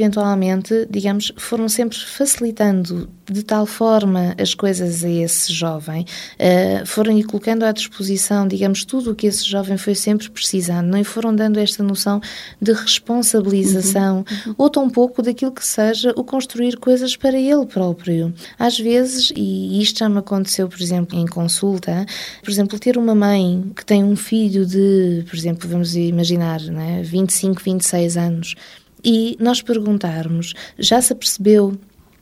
digamos, 0.89 1.32
foram 1.38 1.67
sempre 1.67 1.97
facilitando 1.97 3.10
de 3.32 3.43
tal 3.43 3.65
forma 3.65 4.36
as 4.39 4.53
coisas 4.53 5.03
a 5.03 5.10
esse 5.10 5.53
jovem, 5.53 6.03
uh, 6.03 6.86
foram 6.86 7.15
lhe 7.15 7.23
colocando 7.23 7.63
à 7.63 7.71
disposição, 7.71 8.47
digamos, 8.47 8.84
tudo 8.84 9.12
o 9.12 9.15
que 9.15 9.27
esse 9.27 9.47
jovem 9.47 9.77
foi 9.77 9.95
sempre 9.95 10.29
precisando, 10.29 10.88
não 10.88 10.97
lhe 10.97 11.03
foram 11.03 11.36
dando 11.36 11.60
esta 11.60 11.84
noção 11.84 12.19
de 12.60 12.73
responsabilização 12.73 14.17
uhum, 14.17 14.23
uhum. 14.47 14.55
ou 14.58 14.69
tão 14.69 14.89
pouco 14.89 15.21
daquilo 15.21 15.51
que 15.51 15.65
seja 15.65 16.12
o 16.15 16.23
construir 16.23 16.77
coisas 16.77 17.15
para 17.15 17.38
ele 17.38 17.65
próprio. 17.65 18.34
Às 18.58 18.79
vezes, 18.79 19.32
e 19.36 19.82
isto 19.82 19.99
já 19.99 20.10
me 20.10 20.19
aconteceu, 20.19 20.67
por 20.67 20.82
exemplo, 20.82 21.17
em 21.17 21.27
consulta, 21.27 22.05
por 22.43 22.49
exemplo, 22.49 22.79
ter 22.79 22.97
uma 22.97 23.13
mãe 23.13 23.71
que 23.75 23.86
tem 23.86 24.03
um 24.03 24.15
filho 24.15 24.65
de, 24.65 25.23
por 25.29 25.36
exemplo, 25.36 25.69
vamos 25.69 25.95
imaginar, 25.95 26.62
né, 26.62 27.01
25, 27.03 27.62
26 27.63 28.17
anos, 28.17 28.55
e 29.03 29.38
nós 29.39 29.62
perguntarmos, 29.62 30.53
já 30.77 31.01
se 31.01 31.13
apercebeu 31.13 31.77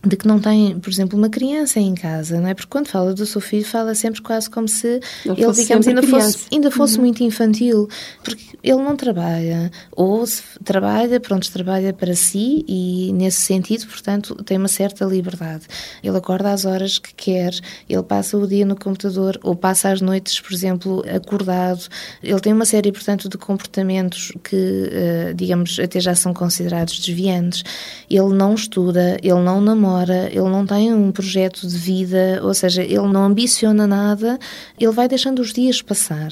de 0.08 0.16
que 0.16 0.28
não 0.28 0.40
tem, 0.40 0.80
por 0.80 0.90
exemplo, 0.90 1.18
uma 1.18 1.30
criança 1.30 1.80
em 1.80 1.94
casa, 1.94 2.40
não 2.40 2.48
é? 2.48 2.54
Porque 2.54 2.70
quando 2.70 2.88
fala 2.88 3.14
do 3.14 3.26
seu 3.26 3.42
filho, 3.42 3.66
fala 3.66 3.94
sempre 3.94 4.22
quase 4.22 4.50
como 4.50 4.68
se 4.68 5.00
ele, 5.26 5.44
ele 5.44 5.52
digamos, 5.54 5.88
ainda 5.88 6.04
fosse, 6.04 6.46
ainda 6.52 6.72
fosse 6.72 6.96
uhum. 6.96 7.02
muito 7.02 7.24
infantil, 7.24 7.88
porque 8.24 8.58
ele 8.64 8.82
não 8.82 8.96
trabalha, 8.96 9.72
ou 9.92 10.26
se 10.26 10.42
trabalha, 10.64 11.20
pronto, 11.20 11.52
trabalha 11.52 11.94
para 11.94 12.16
si 12.16 12.64
e, 12.68 13.12
nesse 13.14 13.42
sentido, 13.42 13.86
portanto, 13.88 14.36
tem 14.44 14.58
uma 14.58 14.68
certa 14.68 15.06
liberdade. 15.06 15.66
Ele 16.04 16.18
acorda 16.18 16.52
às 16.52 16.66
horas 16.66 16.98
que 16.98 17.14
quer, 17.14 17.54
ele 17.90 18.04
passa 18.04 18.38
o 18.38 18.48
dia 18.48 18.66
no 18.66 18.76
computador, 18.76 19.40
ou 19.44 19.56
passa 19.56 19.90
as 19.90 20.02
noites, 20.02 20.40
por 20.40 20.54
exemplo, 20.54 21.04
acordado. 21.14 21.88
Ele 22.22 22.40
tem 22.40 22.54
uma 22.54 22.66
série, 22.66 22.92
portanto, 22.92 23.30
de 23.30 23.38
comportamentos 23.38 24.32
que, 24.44 24.90
eh, 24.92 25.34
digamos, 25.36 25.80
até 25.80 26.00
já 26.00 26.16
são 26.16 26.34
considerados 26.34 27.00
desviantes. 27.00 27.64
Ele 28.10 28.34
não 28.34 28.54
estuda, 28.54 29.18
ele 29.22 29.40
não 29.42 29.62
namora 29.62 29.97
ele 30.04 30.50
não 30.50 30.66
tem 30.66 30.94
um 30.94 31.12
projeto 31.12 31.68
de 31.68 31.78
vida, 31.78 32.40
ou 32.44 32.54
seja, 32.54 32.84
ele 32.84 33.08
não 33.08 33.26
ambiciona 33.26 33.88
nada, 33.88 34.38
ele 34.80 34.92
vai 34.92 35.08
deixando 35.08 35.40
os 35.40 35.54
dias 35.54 35.82
passar. 35.82 36.30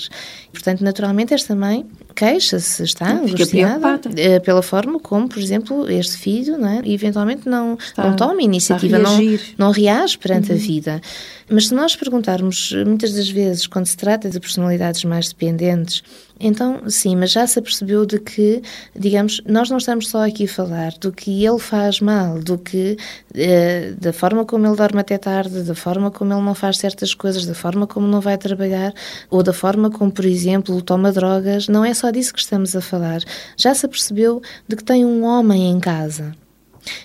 Portanto, 0.51 0.83
naturalmente, 0.83 1.33
esta 1.33 1.55
mãe 1.55 1.85
queixa-se, 2.15 2.83
está 2.83 3.11
angustiada 3.11 3.99
eh, 4.15 4.39
pela 4.39 4.61
forma 4.61 4.99
como, 4.99 5.27
por 5.27 5.39
exemplo, 5.39 5.89
este 5.91 6.17
filho, 6.17 6.57
não 6.57 6.69
é? 6.69 6.81
eventualmente 6.85 7.47
não, 7.47 7.75
está, 7.75 8.07
não 8.07 8.15
toma 8.15 8.41
iniciativa, 8.41 8.97
não, 8.97 9.19
não 9.57 9.71
reage 9.71 10.17
perante 10.17 10.51
uhum. 10.51 10.57
a 10.57 10.59
vida. 10.59 11.01
Mas 11.49 11.67
se 11.67 11.73
nós 11.73 11.95
perguntarmos, 11.95 12.71
muitas 12.85 13.13
das 13.13 13.29
vezes, 13.29 13.67
quando 13.67 13.85
se 13.85 13.97
trata 13.97 14.29
de 14.29 14.39
personalidades 14.39 15.03
mais 15.03 15.27
dependentes, 15.27 16.01
então, 16.39 16.81
sim, 16.89 17.15
mas 17.15 17.31
já 17.31 17.47
se 17.47 17.59
apercebeu 17.59 18.05
de 18.05 18.19
que, 18.19 18.61
digamos, 18.93 19.41
nós 19.47 19.69
não 19.69 19.77
estamos 19.77 20.09
só 20.09 20.25
aqui 20.27 20.45
a 20.45 20.47
falar 20.47 20.91
do 20.99 21.11
que 21.11 21.45
ele 21.45 21.59
faz 21.59 22.01
mal, 22.01 22.39
do 22.39 22.57
que, 22.57 22.97
eh, 23.33 23.93
da 23.97 24.11
forma 24.11 24.43
como 24.43 24.67
ele 24.67 24.75
dorme 24.75 24.99
até 24.99 25.17
tarde, 25.17 25.61
da 25.63 25.73
forma 25.73 26.11
como 26.11 26.33
ele 26.33 26.41
não 26.41 26.53
faz 26.53 26.77
certas 26.77 27.13
coisas, 27.13 27.45
da 27.45 27.53
forma 27.55 27.87
como 27.87 28.05
não 28.05 28.19
vai 28.19 28.37
trabalhar, 28.37 28.93
ou 29.29 29.41
da 29.41 29.53
forma 29.53 29.89
como, 29.89 30.11
por 30.11 30.25
exemplo, 30.25 30.81
toma 30.81 31.11
drogas, 31.11 31.69
não 31.69 31.85
é 31.85 31.93
só 31.93 32.04
disso 32.11 32.33
que 32.33 32.39
estamos 32.39 32.75
a 32.75 32.81
falar. 32.81 33.21
Já 33.57 33.73
se 33.73 33.85
apercebeu 33.85 34.41
de 34.67 34.75
que 34.75 34.83
tem 34.83 35.05
um 35.05 35.23
homem 35.23 35.69
em 35.69 35.79
casa 35.79 36.33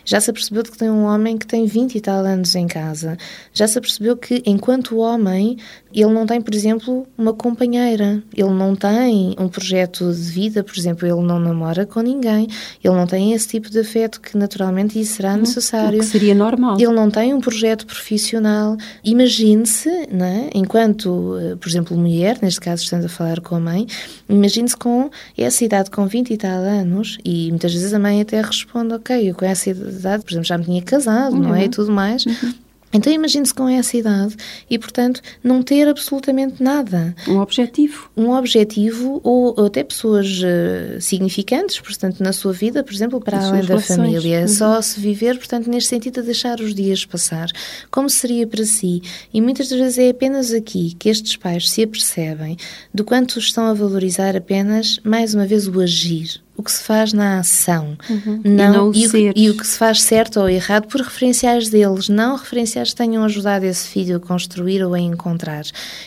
já 0.04 0.20
se 0.20 0.30
apercebeu 0.30 0.62
de 0.62 0.70
que 0.70 0.78
tem 0.78 0.90
um 0.90 1.04
homem 1.04 1.38
que 1.38 1.46
tem 1.46 1.66
20 1.66 1.94
e 1.94 2.00
tal 2.00 2.24
anos 2.24 2.54
em 2.54 2.66
casa. 2.66 3.16
Já 3.52 3.66
se 3.66 3.78
apercebeu 3.78 4.16
que, 4.16 4.42
enquanto 4.46 4.98
homem, 4.98 5.56
ele 5.92 6.12
não 6.12 6.26
tem, 6.26 6.40
por 6.40 6.54
exemplo, 6.54 7.06
uma 7.16 7.32
companheira. 7.32 8.22
Ele 8.34 8.50
não 8.50 8.76
tem 8.76 9.34
um 9.38 9.48
projeto 9.48 10.12
de 10.12 10.20
vida, 10.20 10.62
por 10.62 10.76
exemplo, 10.76 11.06
ele 11.06 11.20
não 11.20 11.38
namora 11.38 11.84
com 11.84 12.00
ninguém. 12.00 12.46
Ele 12.82 12.94
não 12.94 13.06
tem 13.06 13.32
esse 13.32 13.48
tipo 13.48 13.70
de 13.70 13.80
afeto 13.80 14.20
que, 14.20 14.36
naturalmente, 14.36 15.00
isso 15.00 15.14
será 15.14 15.36
necessário. 15.36 15.98
O 15.98 16.00
que 16.00 16.06
seria 16.06 16.34
normal. 16.34 16.76
Ele 16.78 16.92
não 16.92 17.10
tem 17.10 17.34
um 17.34 17.40
projeto 17.40 17.86
profissional. 17.86 18.76
Imagine-se, 19.04 19.88
é? 19.88 20.50
enquanto, 20.54 21.36
eh, 21.38 21.56
por 21.56 21.68
exemplo, 21.68 21.96
mulher, 21.96 22.38
neste 22.40 22.60
caso 22.60 22.82
estamos 22.82 23.06
a 23.06 23.08
falar 23.08 23.40
com 23.40 23.56
a 23.56 23.60
mãe, 23.60 23.86
imagine-se 24.28 24.76
com 24.76 25.10
essa 25.36 25.64
idade, 25.64 25.90
com 25.90 26.06
20 26.06 26.30
e 26.30 26.36
tal 26.36 26.60
anos, 26.62 27.18
e 27.24 27.48
muitas 27.50 27.72
vezes 27.72 27.92
a 27.92 27.98
mãe 27.98 28.20
até 28.20 28.40
responde, 28.40 28.94
ok, 28.94 29.30
eu 29.30 29.34
com 29.34 29.44
essa 29.44 29.70
idade, 29.70 30.22
por 30.22 30.32
exemplo, 30.32 30.46
já 30.46 30.58
me 30.58 30.64
tinha 30.64 30.82
casado, 30.82 31.34
uhum. 31.34 31.42
não 31.42 31.54
é? 31.54 31.64
E 31.64 31.68
tudo 31.68 31.90
mais. 31.90 32.24
Uhum. 32.26 32.54
Então 32.92 33.12
imagine-se 33.12 33.54
com 33.54 33.68
essa 33.68 33.96
idade 33.96 34.36
e, 34.68 34.78
portanto, 34.78 35.20
não 35.42 35.62
ter 35.62 35.86
absolutamente 35.88 36.62
nada. 36.62 37.14
Um 37.28 37.38
objetivo. 37.38 38.10
Um 38.16 38.30
objetivo 38.30 39.20
ou, 39.22 39.54
ou 39.56 39.66
até 39.66 39.84
pessoas 39.84 40.26
uh, 40.26 41.00
significantes, 41.00 41.78
portanto, 41.80 42.20
na 42.20 42.32
sua 42.32 42.52
vida, 42.52 42.82
por 42.82 42.92
exemplo, 42.92 43.20
para 43.20 43.38
As 43.38 43.44
além 43.44 43.60
da 43.62 43.68
relações. 43.68 43.96
família. 43.96 44.40
Uhum. 44.40 44.48
Só 44.48 44.82
se 44.82 44.98
viver, 44.98 45.38
portanto, 45.38 45.70
neste 45.70 45.90
sentido, 45.90 46.20
de 46.20 46.26
deixar 46.26 46.60
os 46.60 46.74
dias 46.74 47.04
passar. 47.04 47.48
Como 47.90 48.10
seria 48.10 48.46
para 48.46 48.64
si? 48.64 49.02
E 49.32 49.40
muitas 49.40 49.68
das 49.68 49.78
vezes 49.78 49.98
é 49.98 50.08
apenas 50.10 50.52
aqui 50.52 50.94
que 50.98 51.08
estes 51.08 51.36
pais 51.36 51.70
se 51.70 51.82
apercebem 51.82 52.56
do 52.92 53.04
quanto 53.04 53.38
estão 53.38 53.66
a 53.66 53.74
valorizar 53.74 54.36
apenas, 54.36 54.98
mais 55.04 55.34
uma 55.34 55.46
vez, 55.46 55.68
o 55.68 55.80
agir 55.80 56.40
o 56.56 56.62
que 56.62 56.70
se 56.70 56.82
faz 56.82 57.12
na 57.12 57.38
ação, 57.38 57.96
uhum. 58.08 58.40
não, 58.44 58.92
e, 58.92 59.06
não 59.06 59.16
e, 59.18 59.28
o, 59.30 59.32
e, 59.34 59.50
o, 59.50 59.56
que 59.56 59.66
se 59.66 59.78
faz 59.78 60.02
certo 60.02 60.40
ou 60.40 60.48
errado 60.48 60.88
por 60.88 61.00
referenciais 61.00 61.70
deles, 61.70 62.08
não 62.08 62.36
referenciais 62.36 62.90
que 62.90 62.96
tenham 62.96 63.24
ajudado 63.24 63.64
esse 63.64 63.88
filho 63.88 64.16
a 64.16 64.20
construir 64.20 64.84
ou 64.84 64.92
a 64.92 65.00
encontrar. 65.00 65.64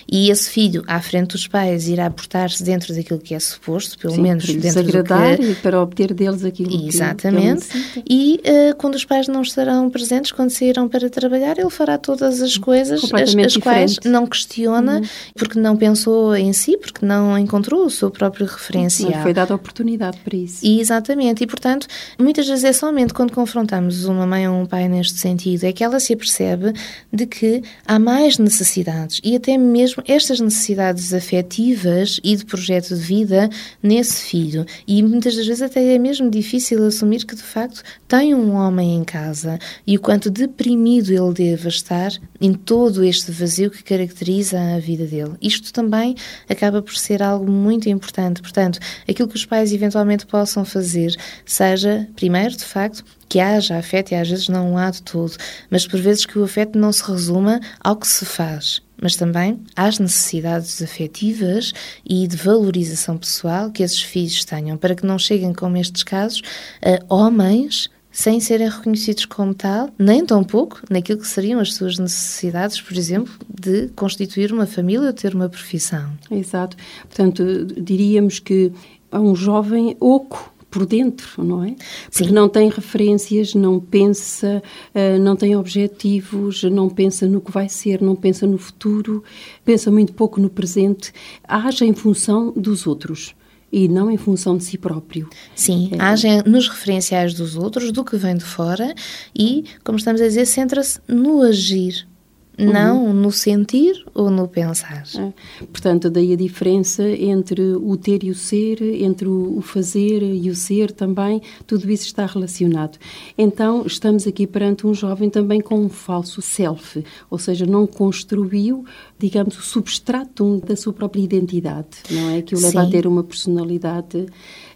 E 0.07 0.29
esse 0.29 0.49
filho, 0.51 0.83
à 0.85 1.01
frente 1.01 1.31
dos 1.31 1.47
pais, 1.47 1.87
irá 1.87 2.07
portar-se 2.09 2.63
dentro 2.63 2.93
daquilo 2.93 3.19
que 3.19 3.33
é 3.33 3.39
suposto, 3.39 3.97
pelo 3.97 4.13
Sim, 4.13 4.21
menos 4.21 4.45
para 4.45 4.55
dentro 4.55 4.79
agradar 4.79 5.37
do 5.37 5.43
que... 5.43 5.51
e 5.51 5.55
para 5.55 5.81
obter 5.81 6.13
deles 6.13 6.45
aquilo 6.45 6.87
Exatamente. 6.87 7.67
que 7.67 8.03
E 8.07 8.41
uh, 8.45 8.75
quando 8.75 8.93
os 8.93 9.05
pais 9.05 9.27
não 9.27 9.41
estarão 9.41 9.89
presentes, 9.89 10.31
quando 10.31 10.51
sairão 10.51 10.87
para 10.87 11.09
trabalhar, 11.09 11.57
ele 11.57 11.71
fará 11.71 11.97
todas 11.97 12.41
as 12.41 12.57
coisas 12.57 13.03
as, 13.03 13.35
as 13.35 13.57
quais 13.57 13.97
não 14.05 14.27
questiona, 14.27 14.97
uhum. 14.99 15.05
porque 15.35 15.59
não 15.59 15.75
pensou 15.75 16.35
em 16.35 16.53
si, 16.53 16.77
porque 16.77 17.03
não 17.03 17.37
encontrou 17.37 17.85
o 17.85 17.89
seu 17.89 18.11
próprio 18.11 18.45
referencial. 18.45 19.11
Não 19.11 19.23
foi 19.23 19.33
dada 19.33 19.55
oportunidade 19.55 20.19
para 20.23 20.37
isso. 20.37 20.42
Isso. 20.43 20.65
E, 20.65 20.79
exatamente, 20.79 21.43
e 21.43 21.47
portanto, 21.47 21.87
muitas 22.19 22.47
vezes 22.47 22.63
é 22.63 22.73
somente 22.73 23.13
quando 23.13 23.31
confrontamos 23.31 24.05
uma 24.05 24.25
mãe 24.25 24.47
ou 24.47 24.61
um 24.61 24.65
pai 24.65 24.87
neste 24.87 25.19
sentido, 25.19 25.63
é 25.63 25.73
que 25.73 25.83
ela 25.83 25.99
se 25.99 26.13
apercebe 26.13 26.73
de 27.11 27.25
que 27.25 27.61
há 27.85 27.97
mais 27.99 28.37
necessidades 28.37 29.19
e 29.23 29.35
até 29.35 29.57
mesmo 29.57 30.03
estas 30.07 30.39
necessidades 30.39 31.13
afetivas 31.13 32.19
e 32.23 32.35
de 32.35 32.45
projeto 32.45 32.95
de 32.95 33.01
vida 33.01 33.49
nesse 33.81 34.23
filho. 34.23 34.65
E 34.87 35.01
muitas 35.03 35.35
das 35.35 35.45
vezes 35.45 35.61
até 35.61 35.93
é 35.93 35.99
mesmo 35.99 36.29
difícil 36.29 36.85
assumir 36.85 37.25
que 37.25 37.35
de 37.35 37.43
facto 37.43 37.81
tem 38.07 38.33
um 38.33 38.53
homem 38.53 38.95
em 38.95 39.03
casa 39.03 39.59
e 39.85 39.97
o 39.97 39.99
quanto 39.99 40.29
deprimido 40.29 41.11
ele 41.11 41.33
deva 41.33 41.67
estar 41.67 42.11
em 42.39 42.53
todo 42.53 43.03
este 43.03 43.31
vazio 43.31 43.71
que 43.71 43.83
caracteriza 43.83 44.59
a 44.59 44.79
vida 44.79 45.05
dele. 45.05 45.33
Isto 45.41 45.71
também 45.71 46.15
acaba 46.49 46.81
por 46.81 46.95
ser 46.95 47.21
algo 47.21 47.49
muito 47.51 47.89
importante. 47.89 48.41
Portanto, 48.41 48.79
aquilo 49.07 49.27
que 49.27 49.35
os 49.35 49.45
pais 49.45 49.73
eventualmente 49.73 50.22
possam 50.25 50.63
fazer, 50.65 51.15
seja, 51.45 52.07
primeiro, 52.15 52.55
de 52.55 52.65
facto, 52.65 53.03
que 53.27 53.39
haja 53.39 53.77
afeto 53.77 54.11
e 54.11 54.15
às 54.15 54.29
vezes 54.29 54.47
não 54.47 54.77
há 54.77 54.91
de 54.91 55.01
todo, 55.01 55.33
mas 55.69 55.87
por 55.87 55.99
vezes 55.99 56.25
que 56.25 56.37
o 56.37 56.43
afeto 56.43 56.77
não 56.77 56.91
se 56.91 57.03
resuma 57.03 57.59
ao 57.79 57.95
que 57.95 58.07
se 58.07 58.25
faz, 58.25 58.81
mas 59.01 59.15
também 59.15 59.59
às 59.75 59.97
necessidades 59.99 60.81
afetivas 60.81 61.73
e 62.07 62.27
de 62.27 62.37
valorização 62.37 63.17
pessoal 63.17 63.71
que 63.71 63.81
esses 63.81 64.01
filhos 64.01 64.45
tenham, 64.45 64.77
para 64.77 64.95
que 64.95 65.05
não 65.05 65.17
cheguem, 65.17 65.53
como 65.53 65.77
estes 65.77 66.03
casos, 66.03 66.41
a 66.81 67.13
homens 67.13 67.89
sem 68.13 68.39
serem 68.39 68.69
reconhecidos 68.69 69.25
como 69.25 69.55
tal, 69.55 69.89
nem 69.97 70.23
tão 70.23 70.43
pouco 70.43 70.81
naquilo 70.87 71.19
que 71.19 71.27
seriam 71.27 71.59
as 71.59 71.73
suas 71.73 71.97
necessidades, 71.97 72.79
por 72.79 72.95
exemplo, 72.95 73.33
de 73.49 73.87
constituir 73.95 74.53
uma 74.53 74.67
família 74.67 75.07
ou 75.07 75.13
ter 75.13 75.33
uma 75.33 75.49
profissão. 75.49 76.13
Exato. 76.29 76.77
Portanto, 77.01 77.65
diríamos 77.65 78.37
que 78.37 78.71
é 79.13 79.19
um 79.19 79.35
jovem 79.35 79.95
oco 79.99 80.53
por 80.73 80.87
dentro, 80.87 81.43
não 81.43 81.63
é? 81.63 81.75
Porque 82.11 82.29
Sim. 82.29 82.33
não 82.33 82.49
tem 82.49 82.67
referências, 82.67 83.53
não 83.53 83.79
pensa, 83.79 84.63
eh, 84.95 85.19
não 85.19 85.35
tem 85.35 85.55
objetivos, 85.55 86.63
não 86.63 86.89
pensa 86.89 87.27
no 87.27 87.39
que 87.39 87.51
vai 87.51 87.69
ser, 87.69 88.01
não 88.01 88.15
pensa 88.15 88.47
no 88.47 88.57
futuro, 88.57 89.23
pensa 89.63 89.91
muito 89.91 90.13
pouco 90.13 90.41
no 90.41 90.49
presente, 90.49 91.13
age 91.47 91.85
em 91.85 91.93
função 91.93 92.51
dos 92.51 92.87
outros 92.87 93.35
e 93.71 93.87
não 93.87 94.09
em 94.09 94.17
função 94.17 94.57
de 94.57 94.63
si 94.63 94.77
próprio. 94.77 95.29
Sim, 95.55 95.91
é. 95.91 96.01
age 96.01 96.27
nos 96.47 96.67
referenciais 96.67 97.35
dos 97.35 97.55
outros, 97.55 97.91
do 97.91 98.03
que 98.03 98.17
vem 98.17 98.35
de 98.35 98.43
fora 98.43 98.95
e, 99.35 99.65
como 99.83 99.99
estamos 99.99 100.21
a 100.21 100.27
dizer, 100.27 100.47
centra-se 100.47 100.99
no 101.07 101.43
agir, 101.43 102.07
Uhum. 102.57 102.71
não 102.71 103.13
no 103.13 103.31
sentir 103.31 104.05
ou 104.13 104.29
no 104.29 104.47
pensar. 104.47 105.03
É. 105.17 105.33
Portanto, 105.65 106.09
daí 106.09 106.33
a 106.33 106.35
diferença 106.35 107.03
entre 107.07 107.61
o 107.61 107.97
ter 107.97 108.23
e 108.23 108.29
o 108.29 108.35
ser, 108.35 108.81
entre 109.01 109.27
o 109.27 109.59
fazer 109.61 110.21
e 110.21 110.49
o 110.49 110.55
ser 110.55 110.91
também, 110.91 111.41
tudo 111.65 111.89
isso 111.89 112.05
está 112.05 112.25
relacionado. 112.25 112.99
Então, 113.37 113.85
estamos 113.87 114.27
aqui 114.27 114.45
perante 114.45 114.85
um 114.85 114.93
jovem 114.93 115.29
também 115.29 115.61
com 115.61 115.79
um 115.79 115.89
falso 115.89 116.41
self, 116.41 117.03
ou 117.29 117.39
seja, 117.39 117.65
não 117.65 117.87
construiu, 117.87 118.85
digamos, 119.17 119.57
o 119.57 119.61
substrato 119.61 120.61
da 120.65 120.75
sua 120.75 120.93
própria 120.93 121.21
identidade, 121.21 122.03
não 122.11 122.29
é? 122.29 122.41
Que 122.43 122.53
o 122.53 122.59
leva 122.59 122.83
Sim. 122.83 122.87
a 122.87 122.91
ter 122.91 123.07
uma 123.07 123.23
personalidade 123.23 124.27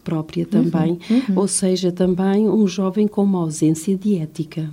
própria 0.04 0.46
também, 0.46 1.00
uhum, 1.10 1.18
uhum. 1.30 1.40
ou 1.40 1.48
seja, 1.48 1.92
também 1.92 2.50
um 2.50 2.66
jovem 2.66 3.08
com 3.08 3.24
uma 3.24 3.40
ausência 3.40 3.96
de 3.96 4.18
ética. 4.18 4.70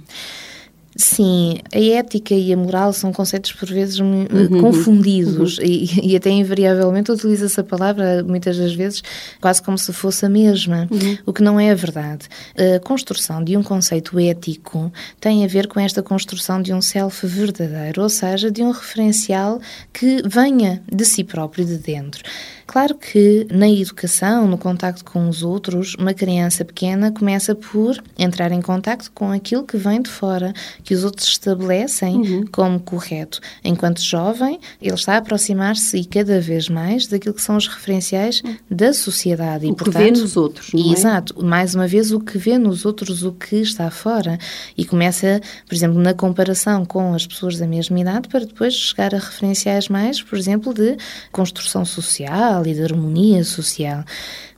Sim, 0.96 1.59
a 1.72 1.78
ética 1.78 2.35
e 2.35 2.52
a 2.52 2.57
moral 2.57 2.92
são 2.92 3.12
conceitos 3.12 3.52
por 3.52 3.68
vezes 3.68 3.98
uhum. 3.98 4.61
confundidos 4.61 5.59
uhum. 5.59 5.64
E, 5.64 6.11
e, 6.12 6.16
até 6.16 6.30
invariavelmente 6.30 7.11
utiliza-se 7.11 7.59
a 7.59 7.64
palavra 7.64 8.22
muitas 8.22 8.57
das 8.57 8.72
vezes 8.72 9.02
quase 9.40 9.61
como 9.61 9.76
se 9.76 9.92
fosse 9.92 10.24
a 10.24 10.28
mesma, 10.28 10.88
uhum. 10.90 11.18
o 11.26 11.33
que 11.33 11.42
não 11.42 11.59
é 11.59 11.70
a 11.70 11.74
verdade. 11.74 12.28
A 12.57 12.78
construção 12.80 13.42
de 13.42 13.57
um 13.57 13.62
conceito 13.62 14.18
ético 14.18 14.92
tem 15.20 15.44
a 15.44 15.48
ver 15.48 15.66
com 15.66 15.80
esta 15.80 16.02
construção 16.02 16.62
de 16.62 16.72
um 16.72 16.80
self 16.80 17.26
verdadeiro, 17.26 18.02
ou 18.02 18.09
seja, 18.09 18.50
de 18.50 18.62
um 18.62 18.70
referencial 18.70 19.61
que 19.92 20.22
venha 20.26 20.83
de 20.90 21.04
si 21.04 21.24
próprio, 21.24 21.64
de 21.64 21.76
dentro. 21.76 22.22
Claro 22.66 22.94
que 22.94 23.46
na 23.50 23.68
educação, 23.68 24.48
no 24.48 24.57
contacto 24.57 25.04
com 25.04 25.28
os 25.28 25.42
outros, 25.42 25.94
uma 25.96 26.14
criança 26.14 26.64
pequena 26.64 27.12
começa 27.12 27.54
por 27.54 28.02
entrar 28.18 28.52
em 28.52 28.62
contacto 28.62 29.11
com 29.12 29.30
aquilo 29.30 29.64
que 29.64 29.76
vem 29.76 30.00
de 30.00 30.11
fora, 30.11 30.52
que 30.84 30.94
os 30.94 31.02
outros 31.02 31.26
estabelecem 31.28 32.16
uhum. 32.16 32.44
como 32.52 32.78
correto. 32.78 33.40
Enquanto 33.64 34.00
jovem, 34.00 34.60
ele 34.80 34.94
está 34.94 35.14
a 35.14 35.16
aproximar-se 35.16 35.96
e 35.96 36.04
cada 36.04 36.40
vez 36.40 36.68
mais 36.68 37.06
daquilo 37.06 37.34
que 37.34 37.42
são 37.42 37.56
os 37.56 37.66
referenciais 37.66 38.42
da 38.70 38.92
sociedade. 38.92 39.66
O 39.66 39.70
e, 39.70 39.74
portanto, 39.74 39.92
que 39.94 39.98
vê 39.98 40.10
nos 40.10 40.36
outros, 40.36 40.72
não 40.72 40.80
é? 40.80 40.92
Exato. 40.92 41.44
Mais 41.44 41.74
uma 41.74 41.88
vez, 41.88 42.12
o 42.12 42.20
que 42.20 42.36
vê 42.36 42.58
nos 42.58 42.84
outros, 42.84 43.24
o 43.24 43.32
que 43.32 43.56
está 43.56 43.90
fora. 43.90 44.38
E 44.76 44.84
começa, 44.84 45.40
por 45.66 45.74
exemplo, 45.74 45.98
na 45.98 46.12
comparação 46.12 46.84
com 46.84 47.14
as 47.14 47.26
pessoas 47.26 47.58
da 47.58 47.66
mesma 47.66 47.98
idade, 47.98 48.28
para 48.28 48.44
depois 48.44 48.74
chegar 48.74 49.14
a 49.14 49.18
referenciais 49.18 49.88
mais, 49.88 50.22
por 50.22 50.38
exemplo, 50.38 50.74
de 50.74 50.96
construção 51.32 51.84
social 51.84 52.66
e 52.66 52.74
de 52.74 52.82
harmonia 52.82 53.42
social 53.42 54.04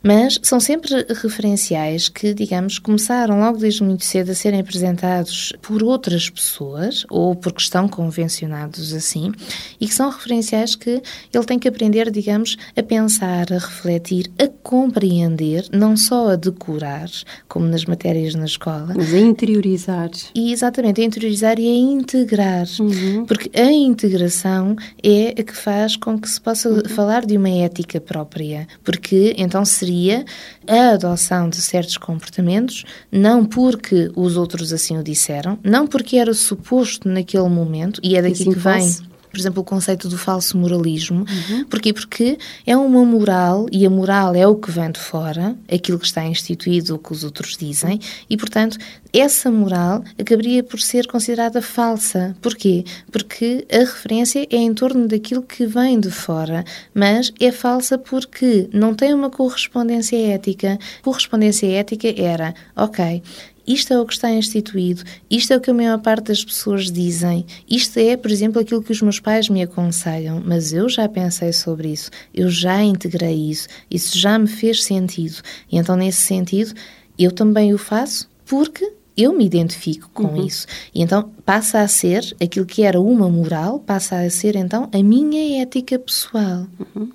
mas 0.02 0.38
são 0.42 0.60
sempre 0.60 1.04
referenciais 1.20 2.08
que, 2.08 2.32
digamos, 2.32 2.78
começaram 2.78 3.40
logo 3.40 3.58
desde 3.58 3.82
muito 3.82 4.04
cedo 4.04 4.30
a 4.30 4.34
serem 4.34 4.60
apresentados 4.60 5.52
por 5.60 5.82
outras 5.82 6.30
pessoas 6.30 7.04
ou 7.10 7.34
porque 7.34 7.60
estão 7.60 7.88
convencionados 7.88 8.92
assim 8.92 9.32
e 9.80 9.86
que 9.86 9.94
são 9.94 10.08
referenciais 10.10 10.74
que 10.76 11.02
ele 11.32 11.44
tem 11.44 11.58
que 11.58 11.68
aprender, 11.68 12.10
digamos, 12.10 12.56
a 12.76 12.82
pensar, 12.82 13.52
a 13.52 13.58
refletir, 13.58 14.30
a 14.38 14.48
compreender, 14.62 15.66
não 15.72 15.96
só 15.96 16.30
a 16.30 16.36
decorar, 16.36 17.08
como 17.48 17.66
nas 17.66 17.84
matérias 17.84 18.34
na 18.34 18.44
escola, 18.44 18.92
mas 18.96 19.12
a 19.12 19.18
interiorizar. 19.18 20.10
E 20.34 20.52
exatamente, 20.52 21.00
a 21.00 21.04
interiorizar 21.04 21.58
e 21.58 21.66
a 21.66 21.76
integrar, 21.76 22.66
uhum. 22.78 23.24
porque 23.26 23.50
a 23.58 23.72
integração 23.72 24.76
é 25.02 25.30
a 25.30 25.42
que 25.42 25.56
faz 25.56 25.96
com 25.96 26.18
que 26.18 26.28
se 26.28 26.40
possa 26.40 26.68
uhum. 26.68 26.88
falar 26.88 27.26
de 27.26 27.36
uma 27.36 27.48
ética 27.48 28.00
própria, 28.00 28.68
porque 28.84 29.34
então 29.36 29.64
seria 29.64 29.95
seria 29.96 30.24
a 30.66 30.90
adoção 30.90 31.48
de 31.48 31.56
certos 31.56 31.96
comportamentos, 31.96 32.84
não 33.10 33.44
porque 33.44 34.10
os 34.14 34.36
outros 34.36 34.72
assim 34.72 34.98
o 34.98 35.02
disseram, 35.02 35.58
não 35.64 35.86
porque 35.86 36.16
era 36.16 36.34
suposto 36.34 37.08
naquele 37.08 37.48
momento, 37.48 38.00
e 38.02 38.16
é 38.16 38.22
daqui 38.22 38.44
que 38.44 38.58
vem 38.58 38.94
por 39.30 39.38
exemplo, 39.38 39.62
o 39.62 39.64
conceito 39.64 40.08
do 40.08 40.18
falso 40.18 40.56
moralismo. 40.56 41.26
Uhum. 41.50 41.64
Porquê? 41.64 41.92
Porque 41.92 42.38
é 42.66 42.76
uma 42.76 43.04
moral, 43.04 43.66
e 43.70 43.86
a 43.86 43.90
moral 43.90 44.34
é 44.34 44.46
o 44.46 44.56
que 44.56 44.70
vem 44.70 44.90
de 44.90 45.00
fora, 45.00 45.56
aquilo 45.72 45.98
que 45.98 46.06
está 46.06 46.24
instituído, 46.24 46.94
o 46.94 46.98
que 46.98 47.12
os 47.12 47.24
outros 47.24 47.56
dizem, 47.56 48.00
e, 48.28 48.36
portanto, 48.36 48.78
essa 49.12 49.50
moral 49.50 50.04
acabaria 50.18 50.62
por 50.62 50.80
ser 50.80 51.06
considerada 51.06 51.62
falsa. 51.62 52.36
Porquê? 52.42 52.84
Porque 53.10 53.66
a 53.72 53.78
referência 53.78 54.46
é 54.50 54.56
em 54.56 54.74
torno 54.74 55.08
daquilo 55.08 55.42
que 55.42 55.66
vem 55.66 55.98
de 55.98 56.10
fora, 56.10 56.64
mas 56.94 57.32
é 57.40 57.50
falsa 57.50 57.96
porque 57.96 58.68
não 58.72 58.94
tem 58.94 59.14
uma 59.14 59.30
correspondência 59.30 60.16
ética. 60.16 60.78
Correspondência 61.02 61.66
ética 61.66 62.08
era, 62.20 62.54
ok, 62.74 63.22
isto 63.66 63.92
é 63.92 64.00
o 64.00 64.06
que 64.06 64.12
está 64.12 64.30
instituído, 64.30 65.02
isto 65.30 65.52
é 65.52 65.56
o 65.56 65.60
que 65.60 65.70
a 65.70 65.74
maior 65.74 65.98
parte 65.98 66.26
das 66.26 66.44
pessoas 66.44 66.90
dizem, 66.90 67.44
isto 67.68 67.98
é, 67.98 68.16
por 68.16 68.30
exemplo, 68.30 68.60
aquilo 68.60 68.82
que 68.82 68.92
os 68.92 69.02
meus 69.02 69.18
pais 69.18 69.48
me 69.48 69.62
aconselham, 69.62 70.42
mas 70.44 70.72
eu 70.72 70.88
já 70.88 71.08
pensei 71.08 71.52
sobre 71.52 71.88
isso, 71.88 72.10
eu 72.34 72.48
já 72.48 72.82
integrei 72.82 73.50
isso, 73.50 73.68
isso 73.90 74.18
já 74.18 74.38
me 74.38 74.46
fez 74.46 74.84
sentido. 74.84 75.42
E 75.70 75.78
então, 75.78 75.96
nesse 75.96 76.22
sentido, 76.22 76.74
eu 77.18 77.32
também 77.32 77.74
o 77.74 77.78
faço 77.78 78.28
porque 78.44 78.92
eu 79.16 79.32
me 79.32 79.46
identifico 79.46 80.10
com 80.12 80.24
uhum. 80.24 80.46
isso. 80.46 80.66
E 80.94 81.02
então 81.02 81.30
passa 81.44 81.80
a 81.80 81.88
ser 81.88 82.36
aquilo 82.40 82.66
que 82.66 82.82
era 82.82 83.00
uma 83.00 83.28
moral, 83.28 83.80
passa 83.80 84.18
a 84.18 84.30
ser 84.30 84.56
então 84.56 84.88
a 84.92 85.02
minha 85.02 85.62
ética 85.62 85.98
pessoal. 85.98 86.66
Uhum. 86.94 87.10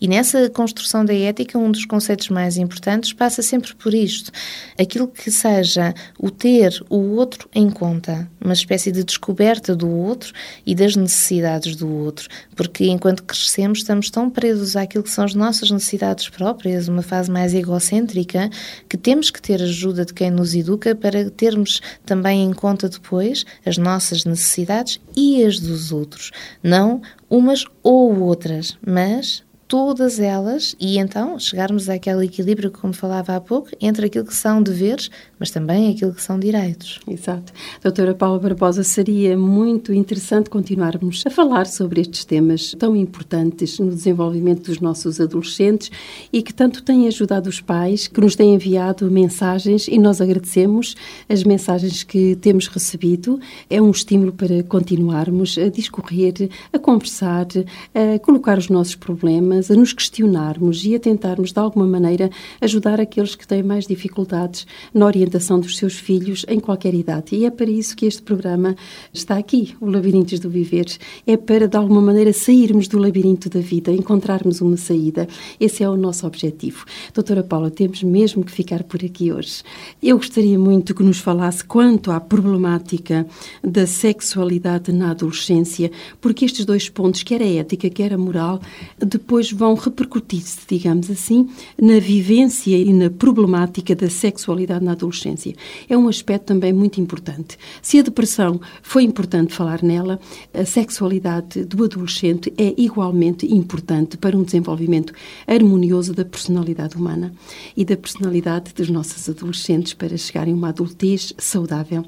E 0.00 0.08
nessa 0.08 0.48
construção 0.50 1.04
da 1.04 1.14
ética, 1.14 1.58
um 1.58 1.70
dos 1.70 1.84
conceitos 1.84 2.28
mais 2.28 2.56
importantes 2.56 3.12
passa 3.12 3.42
sempre 3.42 3.74
por 3.74 3.94
isto: 3.94 4.30
aquilo 4.78 5.08
que 5.08 5.30
seja 5.30 5.94
o 6.18 6.30
ter 6.30 6.84
o 6.88 7.16
outro 7.16 7.48
em 7.54 7.70
conta, 7.70 8.28
uma 8.40 8.52
espécie 8.52 8.90
de 8.90 9.04
descoberta 9.04 9.74
do 9.74 9.88
outro 9.88 10.32
e 10.66 10.74
das 10.74 10.96
necessidades 10.96 11.76
do 11.76 11.88
outro, 11.88 12.28
porque 12.54 12.86
enquanto 12.86 13.22
crescemos 13.22 13.78
estamos 13.78 14.10
tão 14.10 14.30
presos 14.30 14.76
àquilo 14.76 15.04
que 15.04 15.10
são 15.10 15.24
as 15.24 15.34
nossas 15.34 15.70
necessidades 15.70 16.28
próprias, 16.28 16.88
uma 16.88 17.02
fase 17.02 17.30
mais 17.30 17.54
egocêntrica, 17.54 18.50
que 18.88 18.96
temos 18.96 19.30
que 19.30 19.40
ter 19.40 19.62
ajuda 19.62 20.04
de 20.04 20.14
quem 20.14 20.30
nos 20.30 20.54
educa 20.54 20.94
para 20.94 21.30
termos 21.30 21.80
também 22.04 22.44
em 22.44 22.52
conta 22.52 22.88
depois 22.88 23.44
as 23.64 23.78
nossas 23.78 24.24
necessidades 24.24 25.00
e 25.16 25.44
as 25.44 25.58
dos 25.58 25.92
outros, 25.92 26.30
não 26.62 27.00
umas 27.28 27.64
ou 27.82 28.20
outras, 28.20 28.76
mas 28.86 29.42
todas 29.72 30.20
elas 30.20 30.76
e 30.78 30.98
então 30.98 31.38
chegarmos 31.38 31.88
àquele 31.88 32.26
equilíbrio, 32.26 32.70
como 32.70 32.92
falava 32.92 33.34
há 33.34 33.40
pouco, 33.40 33.70
entre 33.80 34.04
aquilo 34.04 34.26
que 34.26 34.34
são 34.34 34.62
deveres, 34.62 35.10
mas 35.38 35.50
também 35.50 35.90
aquilo 35.90 36.12
que 36.12 36.20
são 36.20 36.38
direitos. 36.38 37.00
Exato. 37.08 37.54
Doutora 37.82 38.14
Paula 38.14 38.38
Barbosa, 38.38 38.84
seria 38.84 39.34
muito 39.34 39.90
interessante 39.94 40.50
continuarmos 40.50 41.24
a 41.26 41.30
falar 41.30 41.66
sobre 41.66 42.02
estes 42.02 42.22
temas 42.26 42.74
tão 42.78 42.94
importantes 42.94 43.78
no 43.78 43.88
desenvolvimento 43.88 44.66
dos 44.66 44.78
nossos 44.78 45.18
adolescentes 45.18 45.90
e 46.30 46.42
que 46.42 46.52
tanto 46.52 46.82
têm 46.82 47.08
ajudado 47.08 47.48
os 47.48 47.62
pais, 47.62 48.06
que 48.06 48.20
nos 48.20 48.36
têm 48.36 48.52
enviado 48.52 49.10
mensagens 49.10 49.88
e 49.88 49.96
nós 49.96 50.20
agradecemos 50.20 50.94
as 51.30 51.44
mensagens 51.44 52.02
que 52.02 52.36
temos 52.36 52.66
recebido. 52.66 53.40
É 53.70 53.80
um 53.80 53.90
estímulo 53.90 54.32
para 54.32 54.62
continuarmos 54.64 55.56
a 55.56 55.70
discorrer, 55.70 56.50
a 56.74 56.78
conversar, 56.78 57.46
a 57.94 58.18
colocar 58.18 58.58
os 58.58 58.68
nossos 58.68 58.96
problemas, 58.96 59.61
a 59.70 59.74
nos 59.74 59.92
questionarmos 59.92 60.84
e 60.84 60.94
a 60.94 60.98
tentarmos, 61.00 61.52
de 61.52 61.58
alguma 61.58 61.86
maneira, 61.86 62.30
ajudar 62.60 63.00
aqueles 63.00 63.34
que 63.34 63.46
têm 63.46 63.62
mais 63.62 63.86
dificuldades 63.86 64.66
na 64.92 65.06
orientação 65.06 65.60
dos 65.60 65.76
seus 65.76 65.94
filhos 65.94 66.44
em 66.48 66.58
qualquer 66.58 66.94
idade. 66.94 67.34
E 67.36 67.44
é 67.44 67.50
para 67.50 67.70
isso 67.70 67.96
que 67.96 68.06
este 68.06 68.22
programa 68.22 68.74
está 69.12 69.36
aqui, 69.36 69.74
o 69.80 69.86
Labirintos 69.86 70.40
do 70.40 70.50
Viver. 70.50 70.86
É 71.26 71.36
para, 71.36 71.68
de 71.68 71.76
alguma 71.76 72.00
maneira, 72.00 72.32
sairmos 72.32 72.88
do 72.88 72.98
labirinto 72.98 73.48
da 73.48 73.60
vida, 73.60 73.92
encontrarmos 73.92 74.60
uma 74.60 74.76
saída. 74.76 75.28
Esse 75.60 75.84
é 75.84 75.88
o 75.88 75.96
nosso 75.96 76.26
objetivo. 76.26 76.84
Doutora 77.14 77.42
Paula, 77.42 77.70
temos 77.70 78.02
mesmo 78.02 78.44
que 78.44 78.50
ficar 78.50 78.82
por 78.82 79.04
aqui 79.04 79.32
hoje. 79.32 79.62
Eu 80.02 80.16
gostaria 80.16 80.58
muito 80.58 80.94
que 80.94 81.02
nos 81.02 81.18
falasse 81.18 81.64
quanto 81.64 82.10
à 82.10 82.20
problemática 82.20 83.26
da 83.62 83.86
sexualidade 83.86 84.92
na 84.92 85.10
adolescência, 85.10 85.90
porque 86.20 86.44
estes 86.44 86.64
dois 86.64 86.88
pontos, 86.88 87.22
quer 87.22 87.42
a 87.42 87.46
ética, 87.46 87.90
quer 87.90 88.12
a 88.12 88.18
moral, 88.18 88.60
depois 88.98 89.51
vão 89.52 89.74
repercutir-se, 89.74 90.58
digamos 90.66 91.10
assim, 91.10 91.48
na 91.80 91.98
vivência 91.98 92.76
e 92.76 92.92
na 92.92 93.10
problemática 93.10 93.94
da 93.94 94.08
sexualidade 94.10 94.84
na 94.84 94.92
adolescência. 94.92 95.54
É 95.88 95.96
um 95.96 96.08
aspecto 96.08 96.46
também 96.46 96.72
muito 96.72 97.00
importante. 97.00 97.58
Se 97.80 97.98
a 97.98 98.02
depressão 98.02 98.60
foi 98.82 99.04
importante 99.04 99.54
falar 99.54 99.82
nela, 99.82 100.18
a 100.52 100.64
sexualidade 100.64 101.64
do 101.64 101.84
adolescente 101.84 102.52
é 102.56 102.74
igualmente 102.76 103.46
importante 103.52 104.16
para 104.16 104.36
um 104.36 104.42
desenvolvimento 104.42 105.12
harmonioso 105.46 106.12
da 106.12 106.24
personalidade 106.24 106.96
humana 106.96 107.32
e 107.76 107.84
da 107.84 107.96
personalidade 107.96 108.72
dos 108.74 108.88
nossos 108.88 109.28
adolescentes 109.28 109.94
para 109.94 110.16
chegarem 110.16 110.54
a 110.54 110.56
uma 110.56 110.68
adultez 110.68 111.32
saudável. 111.38 112.04